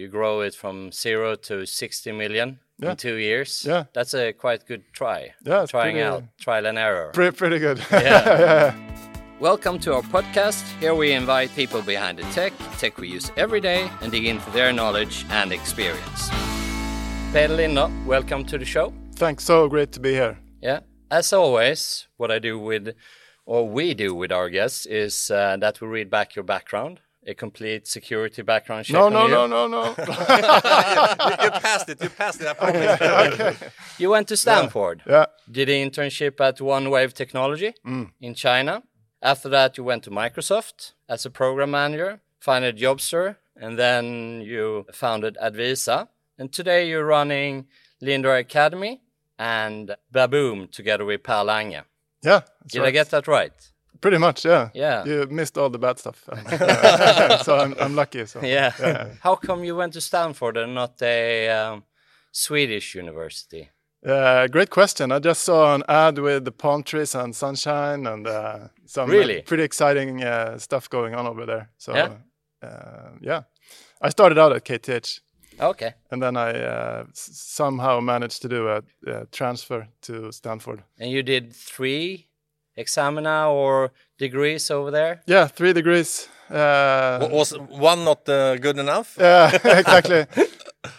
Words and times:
You 0.00 0.08
grow 0.08 0.40
it 0.40 0.54
from 0.54 0.92
zero 0.92 1.34
to 1.36 1.66
60 1.66 2.12
million 2.12 2.58
Yeah. 2.78 2.92
in 2.92 2.96
two 2.96 3.16
years. 3.16 3.64
Yeah. 3.66 3.84
That's 3.92 4.14
a 4.14 4.32
quite 4.32 4.64
good 4.66 4.82
try. 4.94 5.34
Yeah, 5.44 5.66
Trying 5.66 5.96
pretty- 5.96 6.02
out, 6.08 6.22
trial 6.40 6.64
and 6.64 6.78
error. 6.78 7.10
Pretty, 7.12 7.36
pretty 7.36 7.58
good. 7.58 7.78
Yeah. 7.92 8.74
Welcome 9.40 9.78
to 9.80 9.92
our 9.96 10.02
podcast. 10.02 10.62
Here 10.80 10.94
we 10.94 11.12
invite 11.12 11.54
people 11.54 11.82
behind 11.82 12.18
the 12.18 12.22
tech, 12.32 12.54
tech 12.78 12.96
we 12.96 13.08
use 13.08 13.30
every 13.36 13.60
day, 13.60 13.90
and 14.00 14.10
dig 14.10 14.24
into 14.24 14.50
their 14.52 14.72
knowledge 14.72 15.26
and 15.28 15.52
experience. 15.52 16.30
Peder 17.34 17.54
Linder, 17.54 17.90
welcome 18.06 18.42
to 18.46 18.56
the 18.56 18.64
show. 18.64 18.94
Thanks. 19.16 19.44
So 19.44 19.68
great 19.68 19.92
to 19.92 20.00
be 20.00 20.12
here. 20.14 20.38
Yeah. 20.62 20.80
As 21.10 21.30
always, 21.34 22.08
what 22.16 22.30
I 22.30 22.38
do 22.38 22.58
with, 22.58 22.94
or 23.44 23.68
we 23.68 23.92
do 23.92 24.14
with 24.14 24.32
our 24.32 24.48
guests, 24.48 24.86
is 24.86 25.30
uh, 25.30 25.58
that 25.60 25.82
we 25.82 25.88
read 25.88 26.08
back 26.08 26.34
your 26.36 26.44
background, 26.44 27.00
a 27.26 27.34
complete 27.34 27.86
security 27.86 28.42
background 28.42 28.84
check. 28.86 28.94
No, 28.94 29.06
on 29.06 29.12
no, 29.12 29.26
no, 29.26 29.46
no, 29.46 29.66
no. 29.68 29.82
you, 29.98 31.44
you 31.44 31.50
passed 31.50 31.88
it. 31.88 32.02
You 32.02 32.08
passed 32.08 32.40
it. 32.40 32.46
I 32.48 32.54
promise. 32.54 33.62
You 33.98 34.08
went 34.10 34.28
to 34.28 34.36
Stanford, 34.36 35.02
yeah. 35.06 35.26
did 35.50 35.68
an 35.68 35.90
internship 35.90 36.40
at 36.40 36.60
One 36.60 36.88
Wave 36.90 37.12
Technology 37.12 37.74
Mm. 37.86 38.10
in 38.20 38.34
China. 38.34 38.82
After 39.22 39.50
that, 39.50 39.76
you 39.76 39.84
went 39.84 40.04
to 40.04 40.10
Microsoft 40.10 40.92
as 41.08 41.26
a 41.26 41.30
program 41.30 41.72
manager, 41.72 42.20
founded 42.38 42.78
Jobster, 42.78 43.36
and 43.54 43.78
then 43.78 44.40
you 44.40 44.86
founded 44.92 45.36
Advisa. 45.42 46.08
And 46.38 46.50
today 46.50 46.88
you're 46.88 47.04
running 47.04 47.66
Linder 48.00 48.34
Academy 48.34 49.02
and 49.38 49.94
Baaboom 50.14 50.70
together 50.72 51.04
with 51.04 51.22
Per 51.22 51.42
Lange. 51.44 51.82
Yeah. 52.22 52.40
that's 52.60 52.72
Did 52.72 52.82
I 52.84 52.90
get 52.90 53.10
that 53.10 53.28
right? 53.28 53.52
Pretty 54.00 54.18
much, 54.18 54.44
yeah. 54.44 54.70
Yeah. 54.74 55.04
You 55.04 55.26
missed 55.30 55.58
all 55.58 55.70
the 55.70 55.78
bad 55.78 55.98
stuff. 55.98 56.24
so 57.44 57.56
I'm, 57.58 57.74
I'm 57.80 57.94
lucky. 57.94 58.26
So. 58.26 58.40
Yeah. 58.42 58.70
How 59.22 59.34
come 59.36 59.64
you 59.64 59.76
went 59.76 59.92
to 59.94 60.00
Stanford 60.00 60.56
and 60.56 60.74
not 60.74 61.00
a 61.02 61.48
um, 61.50 61.84
Swedish 62.32 62.94
university? 62.94 63.70
Uh, 64.06 64.46
great 64.46 64.70
question. 64.70 65.12
I 65.12 65.18
just 65.18 65.42
saw 65.42 65.74
an 65.74 65.82
ad 65.88 66.18
with 66.18 66.44
the 66.46 66.52
palm 66.52 66.82
trees 66.82 67.14
and 67.14 67.36
sunshine 67.36 68.06
and 68.06 68.26
uh, 68.26 68.68
some 68.86 69.10
Really? 69.10 69.42
pretty 69.42 69.62
exciting 69.62 70.24
uh, 70.24 70.56
stuff 70.58 70.88
going 70.88 71.14
on 71.14 71.26
over 71.26 71.44
there. 71.44 71.68
So 71.76 71.94
Yeah? 71.94 72.12
uh, 72.62 73.10
yeah, 73.20 73.42
I 74.00 74.08
started 74.08 74.38
out 74.38 74.52
at 74.52 74.64
KTH 74.64 75.20
Okay. 75.60 75.92
and 76.10 76.22
then 76.22 76.36
I 76.38 76.50
uh, 76.52 77.04
s- 77.10 77.30
somehow 77.34 78.00
managed 78.00 78.40
to 78.42 78.48
do 78.48 78.68
a, 78.68 78.82
a 79.06 79.26
transfer 79.26 79.86
to 80.02 80.32
Stanford. 80.32 80.82
And 80.98 81.10
you 81.10 81.22
did 81.22 81.52
three 81.54 82.28
examina 82.76 83.50
or 83.50 83.92
degrees 84.18 84.70
over 84.70 84.90
there? 84.90 85.22
Yeah, 85.26 85.46
three 85.48 85.72
degrees. 85.72 86.28
Uh, 86.50 87.28
Was 87.30 87.52
one 87.58 88.04
not 88.04 88.28
uh, 88.28 88.56
good 88.56 88.78
enough? 88.78 89.16
yeah, 89.20 89.50
exactly. 89.64 90.26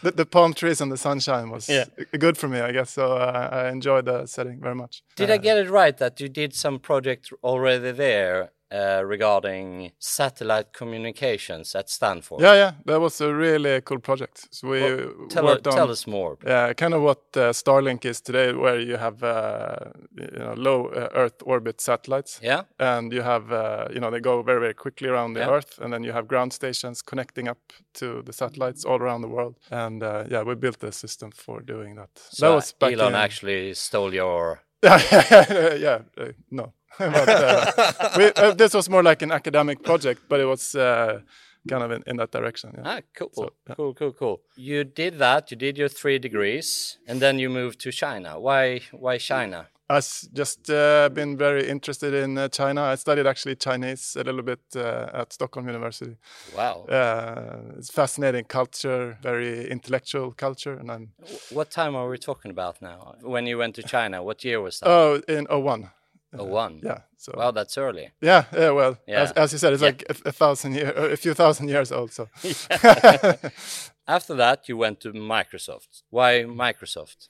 the, 0.03 0.11
the 0.11 0.25
palm 0.25 0.53
trees 0.53 0.80
and 0.81 0.91
the 0.91 0.97
sunshine 0.97 1.50
was 1.50 1.67
Yeah. 1.69 1.86
good 2.17 2.38
for 2.38 2.47
me, 2.47 2.59
I 2.61 2.72
guess. 2.72 2.91
So 2.91 3.13
uh, 3.17 3.50
I 3.52 3.69
enjoyed 3.69 4.05
the 4.05 4.25
setting 4.28 4.59
very 4.61 4.75
much. 4.75 5.03
Did 5.17 5.30
Uh, 5.30 5.33
I 5.33 5.38
get 5.38 5.58
it 5.58 5.69
right 5.69 5.97
that 5.97 6.22
you 6.22 6.30
did 6.30 6.53
some 6.53 6.80
project 6.80 7.30
already 7.44 7.91
there 7.91 8.52
uh, 8.72 9.02
regarding 9.05 9.91
satellite 10.00 10.72
communications 10.73 11.75
at 11.75 11.89
Stanford? 11.89 12.39
Yeah, 12.41 12.53
yeah, 12.53 12.72
that 12.86 13.00
was 13.02 13.22
a 13.22 13.33
really 13.33 13.81
cool 13.81 14.00
project. 14.00 14.47
So 14.52 14.69
we 14.69 14.81
Well, 14.81 15.28
tell, 15.30 15.44
worked 15.45 15.67
on 15.67 15.73
tell 15.73 15.91
us 15.91 16.08
more. 16.08 16.38
Yeah, 16.45 16.73
kind 16.73 16.94
of 16.94 17.02
what 17.02 17.19
uh, 17.36 17.52
Starlink 17.53 18.05
is 18.05 18.22
today, 18.22 18.53
where 18.53 18.80
you 18.80 18.97
have 18.97 19.23
uh, 19.23 19.75
you 20.17 20.39
know 20.39 20.53
low 20.55 20.88
uh, 20.88 21.09
Earth 21.13 21.41
orbit 21.45 21.81
satellites, 21.81 22.39
Yeah? 22.44 22.63
and 22.80 23.13
you 23.13 23.22
have 23.23 23.52
uh, 23.52 23.88
you 23.94 24.00
know 24.00 24.09
they 24.11 24.19
go 24.22 24.41
very 24.44 24.59
very 24.59 24.73
quickly 24.73 25.09
around 25.09 25.33
the 25.33 25.41
Yeah. 25.41 25.52
Earth, 25.58 25.80
and 25.81 25.91
then 25.94 26.03
you 26.03 26.13
have 26.13 26.28
ground 26.28 26.53
stations 26.53 27.02
connecting 27.02 27.47
up 27.50 27.59
to 27.94 28.22
the 28.23 28.33
satellites 28.33 28.85
all 28.85 29.00
around 29.02 29.22
the 29.22 29.28
world. 29.30 29.56
And 29.72 30.03
uh, 30.03 30.23
yeah, 30.30 30.44
we 30.44 30.56
built 30.56 30.83
a 30.83 30.91
system 30.91 31.31
for 31.31 31.61
doing 31.61 31.95
that. 31.95 32.09
So 32.30 32.45
that 32.50 32.56
was 32.56 32.73
back 32.73 32.94
Elon 32.94 33.09
in, 33.09 33.16
actually 33.16 33.73
stole 33.73 34.13
your. 34.13 34.61
yeah, 34.83 36.00
uh, 36.17 36.31
no, 36.50 36.73
but 37.00 37.29
uh, 37.29 38.09
we, 38.18 38.31
uh, 38.34 38.52
this 38.53 38.74
was 38.74 38.90
more 38.90 39.03
like 39.03 39.22
an 39.22 39.31
academic 39.31 39.84
project, 39.84 40.22
but 40.29 40.40
it 40.40 40.46
was 40.46 40.75
uh, 40.75 41.22
kind 41.68 41.84
of 41.84 41.91
in, 41.91 42.03
in 42.07 42.18
that 42.18 42.31
direction. 42.31 42.72
Yeah. 42.75 42.84
Ah, 42.85 43.00
cool. 43.16 43.29
So, 43.34 43.53
yeah. 43.68 43.75
Cool, 43.75 43.94
cool, 43.94 44.13
cool. 44.13 44.41
You 44.56 44.84
did 44.84 45.19
that, 45.19 45.52
you 45.52 45.57
did 45.57 45.78
your 45.78 45.90
three 45.90 46.19
degrees, 46.19 46.97
and 47.07 47.22
then 47.22 47.40
you 47.40 47.50
moved 47.50 47.79
to 47.81 47.91
China. 47.91 48.40
Why, 48.40 48.81
why 48.91 49.18
China? 49.18 49.68
I've 49.90 50.07
just 50.34 50.69
uh, 50.69 51.09
been 51.09 51.35
very 51.35 51.68
interested 51.68 52.13
in 52.13 52.38
uh, 52.38 52.47
China. 52.47 52.81
I 52.84 52.96
studied 52.96 53.28
actually 53.28 53.58
Chinese 53.58 54.16
a 54.16 54.23
little 54.23 54.41
bit 54.41 54.62
uh, 54.73 55.09
at 55.13 55.34
Stockholm 55.34 55.68
University. 55.68 56.16
Wow. 56.56 56.85
Uh, 56.85 57.78
it's 57.78 57.91
fascinating 57.91 58.46
culture, 58.46 59.18
very 59.22 59.69
intellectual 59.69 60.31
culture, 60.31 60.73
and 60.79 60.90
I'm 60.90 61.09
What 61.50 61.72
time 61.72 61.97
are 61.97 62.08
we 62.08 62.18
talking 62.18 62.52
about 62.52 62.81
now? 62.81 63.16
When 63.22 63.46
you 63.47 63.58
went 63.58 63.75
to 63.75 63.84
China, 63.84 64.23
what 64.23 64.46
year 64.46 64.62
was 64.62 64.79
that? 64.79 64.88
oh 64.90 65.22
in 65.28 65.46
01. 65.50 65.90
Oh, 66.34 66.46
one. 66.46 66.80
Yeah, 66.84 67.00
so 67.18 67.34
Wow, 67.38 67.52
that's 67.52 67.78
early. 67.78 68.12
yeah, 68.22 68.46
yeah. 68.53 68.72
Well, 68.72 68.97
Yeah. 69.08 69.22
As, 69.24 69.31
as 69.34 69.52
you 69.52 69.58
said, 69.59 69.74
it's 69.74 69.81
Yeah. 69.81 69.90
like 69.90 70.03
a, 70.09 70.30
a 70.30 70.31
thousand 70.31 70.75
year, 70.75 70.92
a 71.14 71.18
few 71.18 71.34
thousand 71.34 71.68
years 71.69 71.92
old. 71.92 72.12
So 72.14 72.28
After 74.08 74.36
that, 74.36 74.68
you 74.70 74.78
went 74.78 75.00
to 75.02 75.14
Microsoft. 75.14 76.03
Why 76.09 76.44
Microsoft? 76.44 77.28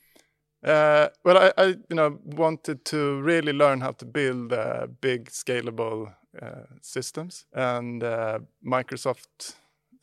Uh, 0.63 1.07
well, 1.23 1.37
I, 1.37 1.51
I, 1.57 1.65
you 1.89 1.95
know, 1.95 2.19
wanted 2.23 2.85
to 2.85 3.21
really 3.21 3.53
learn 3.53 3.81
how 3.81 3.91
to 3.93 4.05
build 4.05 4.53
uh, 4.53 4.87
big, 5.01 5.29
scalable 5.29 6.13
uh, 6.41 6.65
systems, 6.81 7.45
and 7.53 8.03
uh, 8.03 8.39
Microsoft 8.63 9.55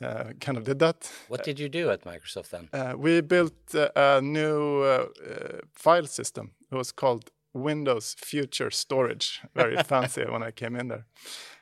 uh, 0.03 0.33
kind 0.41 0.59
of 0.59 0.65
did 0.65 0.79
that. 0.81 1.11
What 1.29 1.45
did 1.45 1.59
you 1.61 1.69
do 1.69 1.91
at 1.91 2.05
Microsoft 2.05 2.51
then? 2.51 2.69
Uh, 2.73 2.95
we 2.97 3.21
built 3.21 3.75
uh, 3.75 3.89
a 3.97 4.21
new 4.21 4.83
uh, 4.83 5.07
uh, 5.31 5.59
file 5.75 6.07
system. 6.07 6.51
It 6.73 6.75
was 6.75 6.93
called 6.93 7.31
Windows 7.63 8.15
Future 8.19 8.71
Storage. 8.71 9.41
Very 9.55 9.77
fancy 9.83 10.25
when 10.25 10.43
I 10.43 10.51
came 10.51 10.77
in 10.77 10.89
there. 10.89 11.07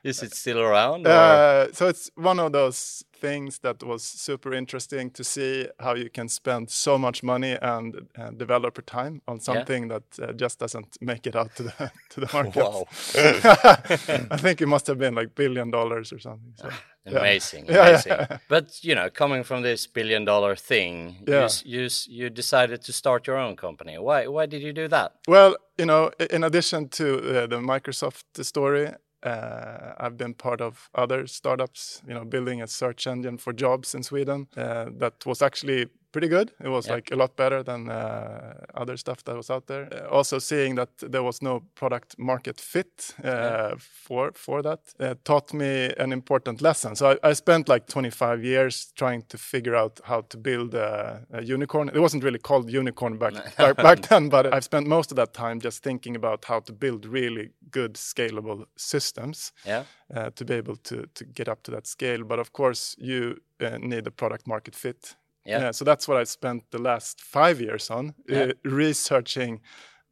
Is 0.05 0.23
it 0.23 0.35
still 0.35 0.61
around? 0.61 1.07
Uh, 1.07 1.73
so 1.73 1.89
it's 1.89 2.11
one 2.15 2.39
of 2.39 2.53
those 2.53 3.05
things 3.21 3.59
that 3.61 3.83
was 3.83 4.03
super 4.03 4.53
interesting 4.55 5.11
to 5.13 5.25
see 5.25 5.67
how 5.81 5.95
you 5.95 6.11
can 6.11 6.29
spend 6.29 6.71
so 6.71 6.99
much 6.99 7.23
money 7.23 7.57
and 7.63 7.95
uh, 8.19 8.31
developer 8.37 8.83
time 8.83 9.21
on 9.27 9.41
something 9.41 9.89
that 9.89 10.03
uh, 10.23 10.33
just 10.33 10.59
doesn't 10.59 10.97
make 11.01 11.27
it 11.27 11.37
out 11.37 11.55
to 11.57 11.63
the 11.63 11.91
to 12.11 12.21
the 12.21 12.29
market. 12.33 12.57
Wow. 12.57 12.87
I 14.31 14.37
think 14.37 14.61
it 14.61 14.67
must 14.69 14.87
have 14.87 14.99
been 14.99 15.15
like 15.15 15.35
billion 15.35 15.71
dollars 15.71 16.13
or 16.13 16.19
something. 16.19 16.53
So. 16.57 16.69
yeah. 17.07 17.19
Amazing, 17.19 17.67
Yeah, 17.69 17.89
amazing. 17.89 18.13
yeah. 18.13 18.39
But 18.49 18.85
you 18.85 18.95
know, 18.95 19.11
coming 19.11 19.45
from 19.45 19.63
this 19.63 19.87
billion 19.87 20.25
dollar 20.25 20.57
thing, 20.57 21.17
you, 21.27 21.35
Yeah. 21.35 21.45
s- 21.45 21.65
you 21.65 21.89
you 22.09 22.31
decided 22.31 22.83
to 22.85 22.93
start 22.93 23.27
your 23.27 23.39
own 23.39 23.57
company. 23.57 23.99
Why 23.99 24.27
why 24.27 24.47
did 24.47 24.63
you 24.63 24.73
do 24.73 24.89
that? 24.89 25.13
Well, 25.29 25.57
you 25.79 25.87
know, 25.87 26.11
in 26.31 26.45
addition 26.45 26.89
to 26.89 27.05
uh, 27.05 27.47
the 27.47 27.57
Microsoft 27.61 28.25
story, 28.45 28.89
uh, 29.27 29.95
I've 29.99 30.17
been 30.17 30.35
part 30.35 30.61
of 30.61 30.89
other 30.95 31.27
startups. 31.27 32.03
You 32.07 32.15
know, 32.15 32.25
building 32.25 32.63
a 32.63 32.67
search 32.67 33.07
engine 33.07 33.39
for 33.39 33.53
jobs 33.53 33.95
in 33.95 34.03
Sweden 34.03 34.49
uh, 34.57 34.87
that 34.99 35.27
was 35.27 35.43
actually 35.43 35.87
pretty 36.13 36.29
good. 36.29 36.53
It 36.65 36.69
was 36.69 36.87
Yeah. 36.87 36.95
like 36.97 37.11
a 37.13 37.17
lot 37.17 37.37
better 37.37 37.63
than 37.63 37.89
uh, 37.89 38.55
other 38.75 38.97
stuff 38.97 39.23
that 39.25 39.37
was 39.37 39.51
out 39.51 39.67
there. 39.67 39.89
Uh, 39.93 40.17
also, 40.17 40.39
seeing 40.39 40.77
that 40.77 40.89
there 40.99 41.23
was 41.23 41.43
no 41.43 41.61
product 41.75 42.19
market 42.19 42.61
fit 42.61 43.15
uh, 43.25 43.29
Yeah. 43.29 43.75
for 43.79 44.33
for 44.35 44.63
that 44.63 44.81
uh, 45.01 45.15
taught 45.25 45.53
me 45.53 45.93
an 45.99 46.13
important 46.13 46.61
lesson. 46.63 46.97
So 46.97 47.07
I, 47.23 47.31
I 47.31 47.35
spent 47.35 47.69
like 47.69 47.87
25 47.87 48.45
years 48.45 48.93
trying 48.95 49.23
to 49.29 49.39
figure 49.39 49.75
out 49.77 50.01
how 50.05 50.23
to 50.29 50.39
build 50.39 50.75
a, 50.75 51.27
a 51.33 51.43
unicorn. 51.43 51.89
It 51.89 52.01
wasn't 52.01 52.25
really 52.25 52.39
called 52.41 52.71
unicorn 52.75 53.19
back 53.19 53.35
back, 53.57 53.77
back 53.77 54.09
then, 54.09 54.29
but 54.29 54.47
I've 54.47 54.65
spent 54.65 54.87
most 54.87 55.11
of 55.13 55.17
that 55.17 55.33
time 55.33 55.61
just 55.61 55.83
thinking 55.83 56.17
about 56.17 56.45
how 56.45 56.61
to 56.61 56.73
build 56.73 57.05
really 57.07 57.51
good 57.71 57.95
scalable 57.97 58.65
systems 58.77 59.53
Yeah, 59.67 59.85
uh, 60.17 60.31
to 60.35 60.45
be 60.45 60.55
able 60.55 60.77
to 60.77 60.97
to 61.15 61.25
get 61.35 61.49
up 61.49 61.63
to 61.63 61.71
that 61.73 61.87
scale. 61.87 62.25
But 62.25 62.39
of 62.39 62.51
course, 62.53 62.97
you 62.99 63.37
uh, 63.61 63.79
need 63.79 64.07
a 64.07 64.11
product 64.11 64.47
market 64.47 64.75
fit. 64.77 65.17
Yeah. 65.47 65.71
so 65.73 65.85
that's 65.85 66.09
what 66.09 66.17
I 66.23 66.25
spent 66.25 66.71
the 66.71 66.79
last 66.83 67.21
five 67.21 67.61
years 67.61 67.91
on 67.91 68.15
Yeah. 68.29 68.43
uh, 68.43 68.53
researching 68.65 69.61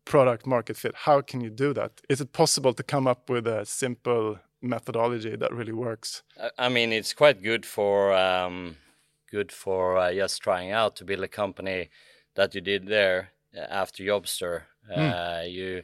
product 0.05 0.47
market 0.47 0.77
fit. 0.77 0.95
How 0.95 1.23
can 1.23 1.41
you 1.41 1.51
do 1.51 1.73
that? 1.75 1.91
Is 2.09 2.21
it 2.21 2.33
possible 2.33 2.75
to 2.75 2.83
come 2.83 3.11
up 3.11 3.31
with 3.31 3.47
a 3.47 3.65
simple 3.65 4.39
methodology 4.63 5.37
that 5.37 5.53
really 5.53 5.73
works? 5.73 6.23
I- 6.59 6.69
mean 6.69 6.93
it's 6.93 7.15
quite 7.15 7.43
good 7.43 7.65
for 7.67 8.13
um, 8.13 8.77
good 9.31 9.53
for 9.53 9.97
uh, 9.97 10.13
just 10.15 10.43
trying 10.43 10.71
out 10.73 10.97
to 10.97 11.05
build 11.05 11.25
a 11.25 11.29
company 11.29 11.89
that 12.35 12.55
you 12.55 12.61
did 12.61 12.87
there 12.87 13.31
uh, 13.57 13.61
after 13.83 14.05
Jobster. 14.05 14.63
Uh, 14.95 15.43
You 15.47 15.83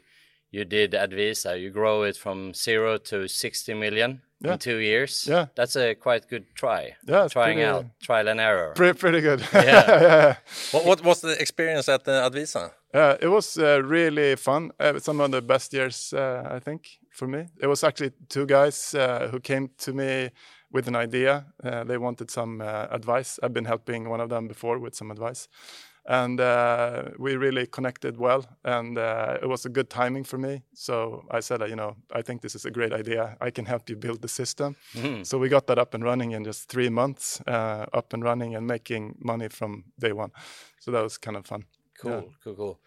you 0.50 0.64
did 0.64 0.92
Advisa. 0.92 1.60
You 1.60 1.70
grow 1.70 2.02
it 2.02 2.16
from 2.16 2.54
zero 2.54 2.98
to 2.98 3.28
sixty 3.28 3.74
million 3.74 4.20
Yeah. 4.42 4.52
in 4.52 4.58
two 4.58 4.78
years. 4.78 5.26
Yeah. 5.28 5.46
that's 5.54 5.76
a 5.76 5.94
quite 5.94 6.26
good 6.28 6.44
try. 6.54 6.96
Yeah, 7.06 7.28
trying 7.28 7.56
pretty- 7.58 7.64
out 7.70 7.84
trial 8.02 8.28
and 8.28 8.40
error. 8.40 8.72
Pretty, 8.74 8.98
pretty 8.98 9.20
good. 9.20 9.40
Yeah. 9.52 10.02
yeah. 10.02 10.34
What, 10.72 10.84
what 10.86 11.04
was 11.04 11.20
the 11.20 11.40
experience 11.40 11.88
at 11.88 12.08
uh, 12.08 12.28
Advisa? 12.30 12.70
Uh, 12.94 13.16
it 13.20 13.28
was 13.28 13.56
uh, 13.58 13.82
really 13.84 14.36
fun. 14.36 14.70
Uh, 14.80 14.98
some 14.98 15.20
of 15.20 15.30
the 15.30 15.42
best 15.42 15.72
years, 15.72 16.12
uh, 16.12 16.42
I 16.56 16.58
think, 16.58 16.98
for 17.12 17.28
me. 17.28 17.46
It 17.62 17.66
was 17.68 17.84
actually 17.84 18.12
two 18.28 18.46
guys 18.46 18.94
uh, 18.94 19.28
who 19.30 19.38
came 19.40 19.68
to 19.78 19.92
me 19.92 20.30
with 20.72 20.88
an 20.88 20.96
idea. 20.96 21.44
Uh, 21.62 21.84
they 21.84 21.98
wanted 21.98 22.30
some 22.30 22.60
uh, 22.60 22.86
advice. 22.90 23.38
I've 23.42 23.52
been 23.52 23.66
helping 23.66 24.08
one 24.08 24.20
of 24.22 24.28
them 24.28 24.48
before 24.48 24.78
with 24.80 24.94
some 24.96 25.10
advice, 25.12 25.48
and 26.10 26.40
uh, 26.40 27.02
we 27.18 27.36
really 27.36 27.66
connected 27.66 28.16
well. 28.18 28.42
And 28.64 28.98
uh, 28.98 29.38
it 29.42 29.48
was 29.48 29.64
a 29.66 29.68
good 29.68 29.88
timing 29.88 30.24
for 30.26 30.38
me. 30.38 30.62
So 30.74 31.22
I 31.30 31.40
said, 31.40 31.60
you 31.68 31.76
know, 31.76 31.94
I 32.18 32.22
think 32.22 32.40
this 32.42 32.54
is 32.54 32.64
a 32.66 32.70
great 32.70 32.92
idea. 32.92 33.36
I 33.40 33.50
can 33.50 33.64
help 33.66 33.88
you 33.90 33.96
build 33.96 34.20
the 34.20 34.28
system. 34.28 34.74
Mhm. 34.94 35.24
So 35.24 35.38
we 35.38 35.48
got 35.48 35.66
that 35.66 35.78
up 35.78 35.94
and 35.94 36.04
running 36.04 36.32
in 36.32 36.44
just 36.44 36.68
three 36.68 36.90
months, 36.90 37.40
uh, 37.46 37.86
up 37.98 38.12
and 38.14 38.24
running 38.24 38.56
and 38.56 38.66
making 38.66 39.14
money 39.24 39.48
from 39.48 39.84
day 39.98 40.12
one. 40.12 40.30
So 40.80 40.90
that 40.92 41.02
was 41.02 41.18
kind 41.18 41.36
of 41.36 41.46
fun. 41.46 41.64
Cool, 42.02 42.10
Yeah. 42.12 42.22
cool, 42.44 42.54
cool. 42.56 42.78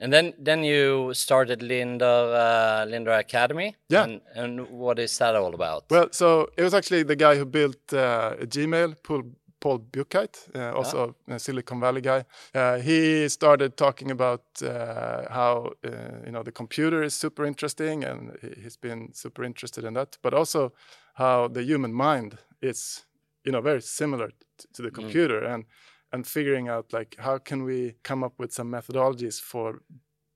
And 0.00 0.12
then 0.12 0.32
then 0.44 0.64
you 0.64 1.14
started 1.14 1.62
Linder 1.62 2.34
uh, 2.44 2.90
Linder 2.90 3.12
Academy. 3.12 3.76
Yeah. 3.92 4.04
And, 4.04 4.20
and 4.34 4.60
what 4.70 4.98
is 4.98 5.18
that 5.18 5.34
all 5.36 5.54
about? 5.54 5.82
Well, 5.90 6.08
so 6.10 6.48
it 6.56 6.62
was 6.64 6.74
actually 6.74 7.04
the 7.04 7.16
guy 7.16 7.36
who 7.38 7.44
built 7.44 7.92
uh, 7.92 8.34
Gmail, 8.54 8.94
Paul, 9.02 9.22
Paul 9.62 9.78
Buchheit, 9.78 10.48
uh, 10.56 10.76
also 10.76 11.14
a 11.28 11.38
Silicon 11.38 11.80
Valley 11.80 12.00
guy. 12.00 12.24
Uh, 12.54 12.78
he 12.78 13.28
started 13.28 13.76
talking 13.76 14.10
about 14.10 14.42
uh, 14.62 15.32
how 15.32 15.72
uh, 15.84 15.90
you 16.26 16.32
know 16.32 16.42
the 16.42 16.52
computer 16.52 17.02
is 17.04 17.14
super 17.14 17.46
interesting, 17.46 18.04
and 18.04 18.36
he- 18.40 18.62
he's 18.62 18.76
been 18.76 19.12
super 19.14 19.44
interested 19.44 19.84
in 19.84 19.94
that. 19.94 20.18
But 20.22 20.34
also 20.34 20.72
how 21.14 21.48
the 21.48 21.62
human 21.62 21.92
mind 21.92 22.38
is, 22.60 23.06
you 23.44 23.52
know, 23.52 23.62
very 23.62 23.80
similar 23.82 24.30
to 24.74 24.82
the 24.82 24.90
computer, 24.90 25.44
and 25.44 25.64
and 26.12 26.26
figuring 26.26 26.68
out 26.68 26.92
like 26.92 27.16
how 27.18 27.38
can 27.38 27.64
we 27.64 27.94
come 28.02 28.26
up 28.26 28.32
with 28.38 28.52
some 28.52 28.70
methodologies 28.70 29.40
for 29.40 29.82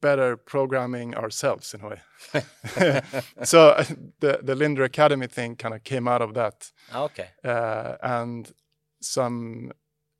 better 0.01 0.37
programming 0.37 1.17
ourselves 1.17 1.75
in 1.75 1.81
a 1.81 1.89
way. 1.89 2.01
so 3.43 3.75
the 4.21 4.39
the 4.43 4.55
Linder 4.55 4.85
Academy 4.85 5.27
thing 5.27 5.57
kind 5.57 5.75
of 5.75 5.83
came 5.83 6.07
out 6.11 6.23
of 6.23 6.33
that, 6.35 6.73
okay. 6.95 7.29
uh, 7.45 7.97
and 8.03 8.53
some 9.07 9.73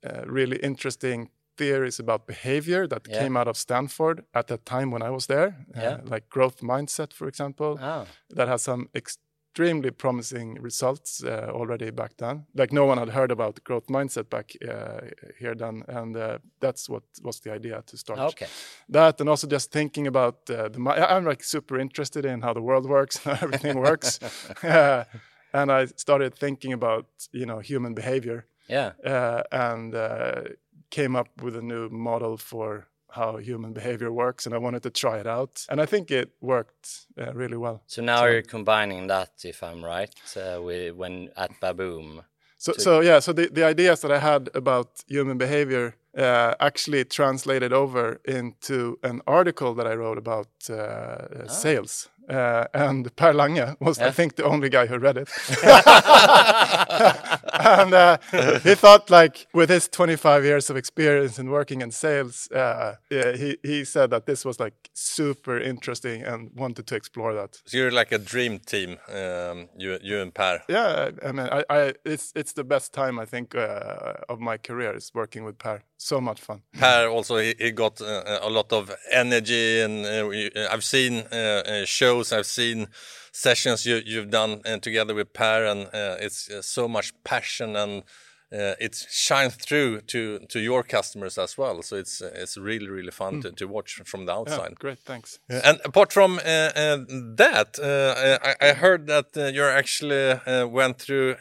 uh, 0.05 0.23
really 0.25 0.57
interesting 0.57 1.29
theories 1.57 1.99
about 1.99 2.27
behavior 2.27 2.87
that 2.87 3.07
Yeah. 3.07 3.19
came 3.19 3.39
out 3.39 3.47
of 3.47 3.57
Stanford 3.57 4.25
at 4.33 4.47
that 4.47 4.65
time 4.65 4.91
when 4.91 5.01
I 5.01 5.09
was 5.09 5.25
there, 5.25 5.65
uh, 5.75 5.97
like 6.03 6.29
growth 6.29 6.61
mindset, 6.61 7.13
for 7.13 7.27
example, 7.27 7.79
Oh, 7.81 8.05
that 8.29 8.47
has 8.47 8.63
some 8.63 8.89
extremely 8.93 9.91
promising 9.91 10.61
results 10.61 11.23
uh, 11.23 11.49
already 11.51 11.91
back 11.91 12.17
then. 12.17 12.45
Like 12.53 12.71
no 12.71 12.85
one 12.85 12.99
had 12.99 13.09
heard 13.09 13.31
about 13.31 13.63
growth 13.63 13.87
mindset 13.87 14.29
back 14.29 14.51
uh, 14.61 14.99
here 15.39 15.55
then, 15.55 15.83
and 15.87 16.15
uh, 16.15 16.37
that's 16.59 16.87
what 16.89 17.03
was 17.23 17.39
the 17.39 17.51
idea 17.51 17.81
to 17.87 17.97
start 17.97 18.19
okay. 18.19 18.47
that 18.89 19.19
and 19.19 19.29
also 19.29 19.47
just 19.47 19.71
thinking 19.71 20.07
about 20.07 20.49
uh, 20.49 20.69
the 20.69 20.79
i'm 21.09 21.25
like 21.25 21.43
super 21.43 21.79
interested 21.79 22.25
in 22.25 22.41
how 22.41 22.53
the 22.53 22.61
world 22.61 22.85
works 22.85 23.17
how 23.23 23.37
everything 23.41 23.77
works 23.77 24.19
uh, 24.63 25.03
and 25.53 25.71
i 25.71 25.85
started 25.95 26.33
thinking 26.35 26.73
about 26.73 27.05
you 27.31 27.45
know 27.45 27.59
human 27.59 27.93
behavior 27.93 28.45
Yeah. 28.69 28.91
uh, 29.05 29.43
and 29.51 29.95
uh, 29.95 30.41
came 30.89 31.15
up 31.19 31.27
with 31.41 31.55
a 31.55 31.61
new 31.61 31.89
model 31.89 32.37
for 32.37 32.87
how 33.09 33.37
human 33.37 33.73
behavior 33.73 34.11
works 34.11 34.45
and 34.45 34.53
i 34.55 34.57
wanted 34.57 34.83
to 34.83 34.89
try 34.89 35.17
it 35.19 35.27
out 35.27 35.65
and 35.69 35.79
i 35.81 35.85
think 35.85 36.11
it 36.11 36.29
worked 36.41 37.07
uh, 37.17 37.31
really 37.33 37.57
well 37.57 37.81
So 37.87 38.01
now 38.01 38.19
So- 38.19 38.27
you're 38.31 38.41
combining 38.57 39.07
that, 39.07 39.31
if 39.43 39.61
I'm 39.63 39.81
right, 39.95 40.13
uh, 40.35 40.61
with 40.61 40.93
when 40.95 41.29
at 41.35 41.51
Baaboom. 41.61 42.23
So, 42.57 42.73
to- 42.73 42.81
so 42.81 43.01
yeah, 43.01 43.19
so 43.21 43.33
the, 43.33 43.47
the 43.53 43.63
ideas 43.63 43.99
that 44.01 44.11
I 44.11 44.19
had 44.19 44.49
about 44.53 44.87
human 45.07 45.37
behavior 45.37 45.95
uh, 46.17 46.53
actually 46.59 47.05
translated 47.05 47.71
over 47.71 48.19
into 48.25 48.97
an 49.03 49.21
article 49.27 49.73
that 49.75 49.85
I 49.87 49.95
wrote 49.95 50.17
about 50.17 50.47
uh, 50.69 51.47
sales. 51.47 52.09
Uh, 52.27 52.65
and 52.73 53.15
Per 53.15 53.33
Lange 53.33 53.75
was, 53.79 53.99
I 53.99 54.11
think, 54.11 54.35
the 54.35 54.43
only 54.43 54.69
guy 54.69 54.85
who 54.85 54.97
read 54.97 55.17
it. 55.17 55.29
and 57.53 57.93
uh, 57.93 58.17
he 58.59 58.75
thought, 58.75 59.09
like, 59.09 59.47
with 59.53 59.69
his 59.69 59.87
25 59.87 60.43
years 60.43 60.69
of 60.69 60.77
experience 60.77 61.39
in 61.39 61.49
working 61.49 61.81
in 61.81 61.91
sales, 61.91 62.49
uh, 62.51 62.95
yeah, 63.09 63.35
he, 63.35 63.57
he 63.63 63.85
said 63.85 64.09
that 64.09 64.25
this 64.25 64.43
was 64.45 64.59
like 64.59 64.89
super 64.93 65.57
interesting 65.57 66.23
and 66.23 66.51
wanted 66.55 66.87
to 66.87 66.95
explore 66.95 67.33
that. 67.33 67.61
So 67.65 67.77
you're 67.77 67.91
like 67.91 68.11
a 68.11 68.17
dream 68.17 68.59
team, 68.59 68.97
um, 69.07 69.69
you, 69.77 69.97
you 70.01 70.19
and 70.19 70.33
Per. 70.33 70.61
Yeah, 70.67 71.11
I 71.25 71.31
mean, 71.31 71.47
I, 71.51 71.63
I 71.69 71.93
it's 72.05 72.31
it's 72.35 72.53
the 72.53 72.63
best 72.63 72.93
time 72.93 73.19
I 73.19 73.25
think 73.25 73.55
uh, 73.55 74.13
of 74.29 74.39
my 74.39 74.57
career 74.57 74.95
is 74.95 75.11
working 75.13 75.43
with 75.45 75.57
Per. 75.57 75.81
So 75.97 76.21
much 76.21 76.39
fun. 76.41 76.61
Per 76.77 77.07
also 77.09 77.37
he, 77.37 77.55
he 77.57 77.71
got 77.71 78.01
uh, 78.01 78.39
a 78.41 78.49
lot 78.49 78.71
of 78.71 78.95
energy, 79.11 79.81
and 79.81 80.05
uh, 80.05 80.69
I've 80.71 80.83
seen 80.83 81.23
uh, 81.31 81.63
uh, 81.65 81.85
shows, 82.17 82.33
I've 82.33 82.45
seen 82.45 82.87
sessions 83.31 83.85
you, 83.85 84.01
you've 84.05 84.29
done 84.29 84.61
uh, 84.65 84.77
together 84.77 85.13
with 85.13 85.33
Per, 85.33 85.65
and 85.65 85.87
uh, 85.87 86.17
it's 86.19 86.49
uh, 86.49 86.61
so 86.61 86.87
much 86.87 87.13
passion 87.23 87.75
and. 87.75 88.03
Uh, 88.49 88.75
it 88.79 88.95
shines 89.09 89.55
through 89.55 89.99
to 89.99 90.39
to 90.47 90.61
your 90.61 90.81
customers 90.81 91.37
as 91.37 91.57
well, 91.57 91.81
so 91.81 91.97
it's 91.97 92.21
uh, 92.21 92.31
it's 92.33 92.57
really 92.57 92.87
really 92.87 93.11
fun 93.11 93.33
hmm. 93.33 93.41
to, 93.41 93.51
to 93.51 93.67
watch 93.67 94.01
from 94.05 94.25
the 94.25 94.31
Yeah, 94.31 94.39
outside. 94.39 94.79
great, 94.79 94.99
thanks. 94.99 95.39
And 95.49 95.81
apart 95.83 96.13
from 96.13 96.39
uh, 96.39 96.41
uh, 96.41 96.97
that, 97.35 97.77
I, 98.41 98.69
I 98.69 98.71
heard 98.71 99.07
that 99.07 99.35
you 99.53 99.63
actually 99.65 100.39
went 100.71 100.97
through 100.97 101.35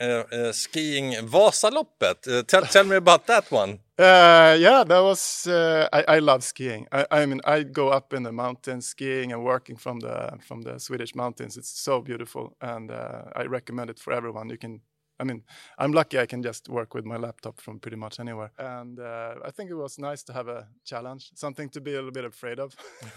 skiing 0.52 1.12
Vasaloppet. 1.12 2.48
Tell, 2.48 2.62
tell 2.62 2.84
me 2.84 2.96
about 2.96 3.28
that 3.28 3.52
one. 3.52 3.78
Uh, 3.98 4.56
yeah, 4.60 4.84
that 4.84 5.00
was. 5.00 5.46
Uh, 5.46 5.88
I, 5.90 6.04
I 6.16 6.18
love 6.18 6.44
skiing. 6.44 6.86
I, 6.92 7.06
I 7.10 7.24
mean, 7.24 7.40
I 7.46 7.62
go 7.62 7.88
up 7.88 8.12
in 8.12 8.24
the 8.24 8.32
mountains 8.32 8.86
skiing 8.86 9.32
and 9.32 9.42
working 9.42 9.76
from 9.76 10.00
the 10.00 10.38
from 10.46 10.62
the 10.62 10.78
Swedish 10.78 11.14
mountains. 11.14 11.56
It's 11.56 11.70
so 11.70 12.02
beautiful, 12.02 12.54
and 12.60 12.90
uh, 12.90 13.22
I 13.34 13.44
recommend 13.46 13.88
it 13.88 13.98
for 13.98 14.12
everyone. 14.12 14.50
You 14.50 14.58
can. 14.58 14.80
I 15.18 15.24
mean, 15.24 15.44
I'm 15.78 15.92
lucky 15.92 16.18
I 16.18 16.26
can 16.26 16.42
just 16.42 16.68
work 16.68 16.92
with 16.92 17.06
my 17.06 17.16
laptop 17.16 17.58
from 17.58 17.80
pretty 17.80 17.96
much 17.96 18.20
anywhere. 18.20 18.50
And 18.58 19.00
uh, 19.00 19.36
I 19.42 19.50
think 19.50 19.70
it 19.70 19.74
was 19.74 19.98
nice 19.98 20.22
to 20.24 20.34
have 20.34 20.46
a 20.46 20.68
challenge, 20.84 21.30
something 21.34 21.70
to 21.70 21.80
be 21.80 21.92
a 21.92 21.94
little 21.94 22.10
bit 22.10 22.26
afraid 22.26 22.60
of. 22.60 22.74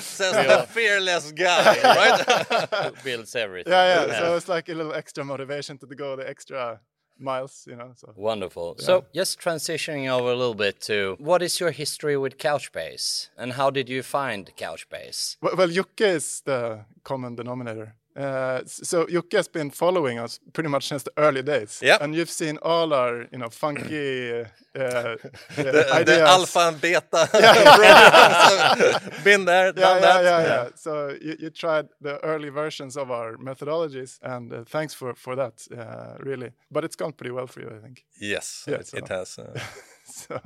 Says 0.00 0.32
the 0.32 0.66
fearless 0.70 1.32
guy, 1.32 1.76
right? 1.82 2.94
Builds 3.04 3.36
everything. 3.36 3.70
yeah, 3.70 4.06
yeah. 4.06 4.18
So 4.20 4.36
it's 4.36 4.48
like 4.48 4.70
a 4.70 4.74
little 4.74 4.94
extra 4.94 5.22
motivation 5.22 5.76
to 5.78 5.86
go 5.86 6.16
the 6.16 6.26
extra 6.26 6.80
miles, 7.20 7.64
you 7.68 7.76
know. 7.76 7.92
So 7.96 8.12
Wonderful. 8.16 8.76
So, 8.78 9.04
just 9.14 9.40
transitioning 9.40 10.08
over 10.08 10.30
a 10.30 10.36
little 10.36 10.54
bit 10.54 10.80
to 10.82 11.16
what 11.18 11.42
is 11.42 11.60
your 11.60 11.70
history 11.70 12.16
with 12.16 12.38
Couchbase 12.38 13.28
and 13.36 13.52
how 13.52 13.70
did 13.70 13.88
you 13.88 14.02
find 14.02 14.50
Couchbase? 14.56 15.36
well, 15.42 15.56
well 15.56 15.70
is 15.98 16.42
the 16.44 16.84
common 17.04 17.34
denominator. 17.34 17.94
Uh, 18.18 18.60
s- 18.64 18.80
so 18.88 19.06
Jocke 19.06 19.36
has 19.36 19.48
been 19.48 19.70
following 19.70 20.18
us 20.18 20.40
pretty 20.52 20.68
much 20.68 20.88
since 20.88 21.04
the 21.04 21.12
early 21.16 21.42
days. 21.42 21.80
Yep. 21.82 22.02
And 22.02 22.14
you've 22.14 22.30
seen 22.30 22.58
all 22.62 22.92
our, 22.92 23.26
you 23.32 23.38
know, 23.38 23.48
funky 23.50 24.32
uh, 24.32 24.44
uh, 24.74 25.16
The, 25.56 25.86
ideas. 25.92 26.18
the 26.18 26.22
alpha 26.28 26.58
and 26.68 26.80
beta. 26.80 27.28
Been 29.24 29.44
there, 29.44 29.66
yeah, 29.66 29.72
done 29.72 30.02
yeah, 30.02 30.12
that. 30.12 30.24
yeah, 30.24 30.40
yeah. 30.42 30.46
yeah. 30.64 30.68
So 30.74 31.16
you, 31.20 31.36
you 31.38 31.50
tried 31.50 31.88
the 32.00 32.18
early 32.24 32.48
versions 32.50 32.96
of 32.96 33.10
our 33.10 33.36
methodologies, 33.36 34.18
and 34.22 34.52
uh, 34.52 34.64
thanks 34.64 34.94
for 34.94 35.14
for 35.14 35.36
that, 35.36 35.66
uh, 35.76 36.16
really. 36.24 36.50
But 36.70 36.84
it's 36.84 36.96
gone 36.96 37.12
pretty 37.12 37.32
well 37.32 37.46
for 37.46 37.60
you, 37.60 37.70
I 37.70 37.78
think. 37.82 38.04
Yes, 38.20 38.64
Yeah, 38.68 38.76
it, 38.80 38.86
so- 38.86 38.98
it 38.98 39.08
has. 39.08 39.38
Uh, 39.38 39.60
so, 40.04 40.40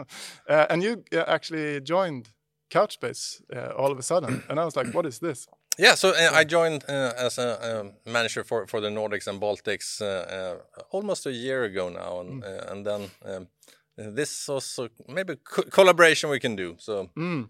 uh, 0.48 0.66
and 0.70 0.82
you 0.82 1.04
uh, 1.12 1.24
actually 1.26 1.80
joined 1.80 2.28
Couchbase 2.70 3.40
uh, 3.54 3.72
all 3.76 3.90
of 3.92 3.98
a 3.98 4.02
sudden, 4.02 4.42
and 4.48 4.58
I 4.58 4.64
was 4.64 4.76
like, 4.76 4.92
"What 4.94 5.06
is 5.06 5.18
this?" 5.18 5.46
Yeah, 5.78 5.94
so 5.94 6.10
uh, 6.10 6.30
I 6.32 6.44
joined 6.44 6.84
uh, 6.88 7.12
as 7.16 7.38
a 7.38 7.80
um, 7.80 7.92
manager 8.04 8.44
for, 8.44 8.66
for 8.66 8.80
the 8.80 8.88
Nordics 8.88 9.26
and 9.26 9.40
Baltics 9.40 10.00
uh, 10.00 10.04
uh, 10.04 10.58
almost 10.90 11.26
a 11.26 11.32
year 11.32 11.64
ago 11.64 11.88
now, 11.88 12.20
and 12.20 12.44
uh, 12.44 12.70
and 12.70 12.86
then 12.86 13.10
um, 13.24 13.48
this 13.96 14.48
also 14.48 14.88
maybe 15.08 15.36
co- 15.36 15.70
collaboration 15.70 16.30
we 16.30 16.40
can 16.40 16.56
do. 16.56 16.76
So 16.78 17.10
Mm. 17.16 17.48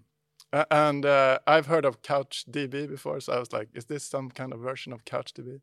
And 0.71 1.07
uh, 1.07 1.39
I've 1.47 1.67
heard 1.67 1.87
of 1.87 2.03
CouchDB 2.03 2.87
before, 2.87 3.21
so 3.21 3.33
I 3.33 3.39
was 3.39 3.53
like, 3.53 3.69
"Is 3.75 3.87
this 3.87 4.05
some 4.05 4.31
kind 4.31 4.53
of 4.53 4.61
version 4.61 4.93
of 4.93 5.05
CouchDB?" 5.05 5.61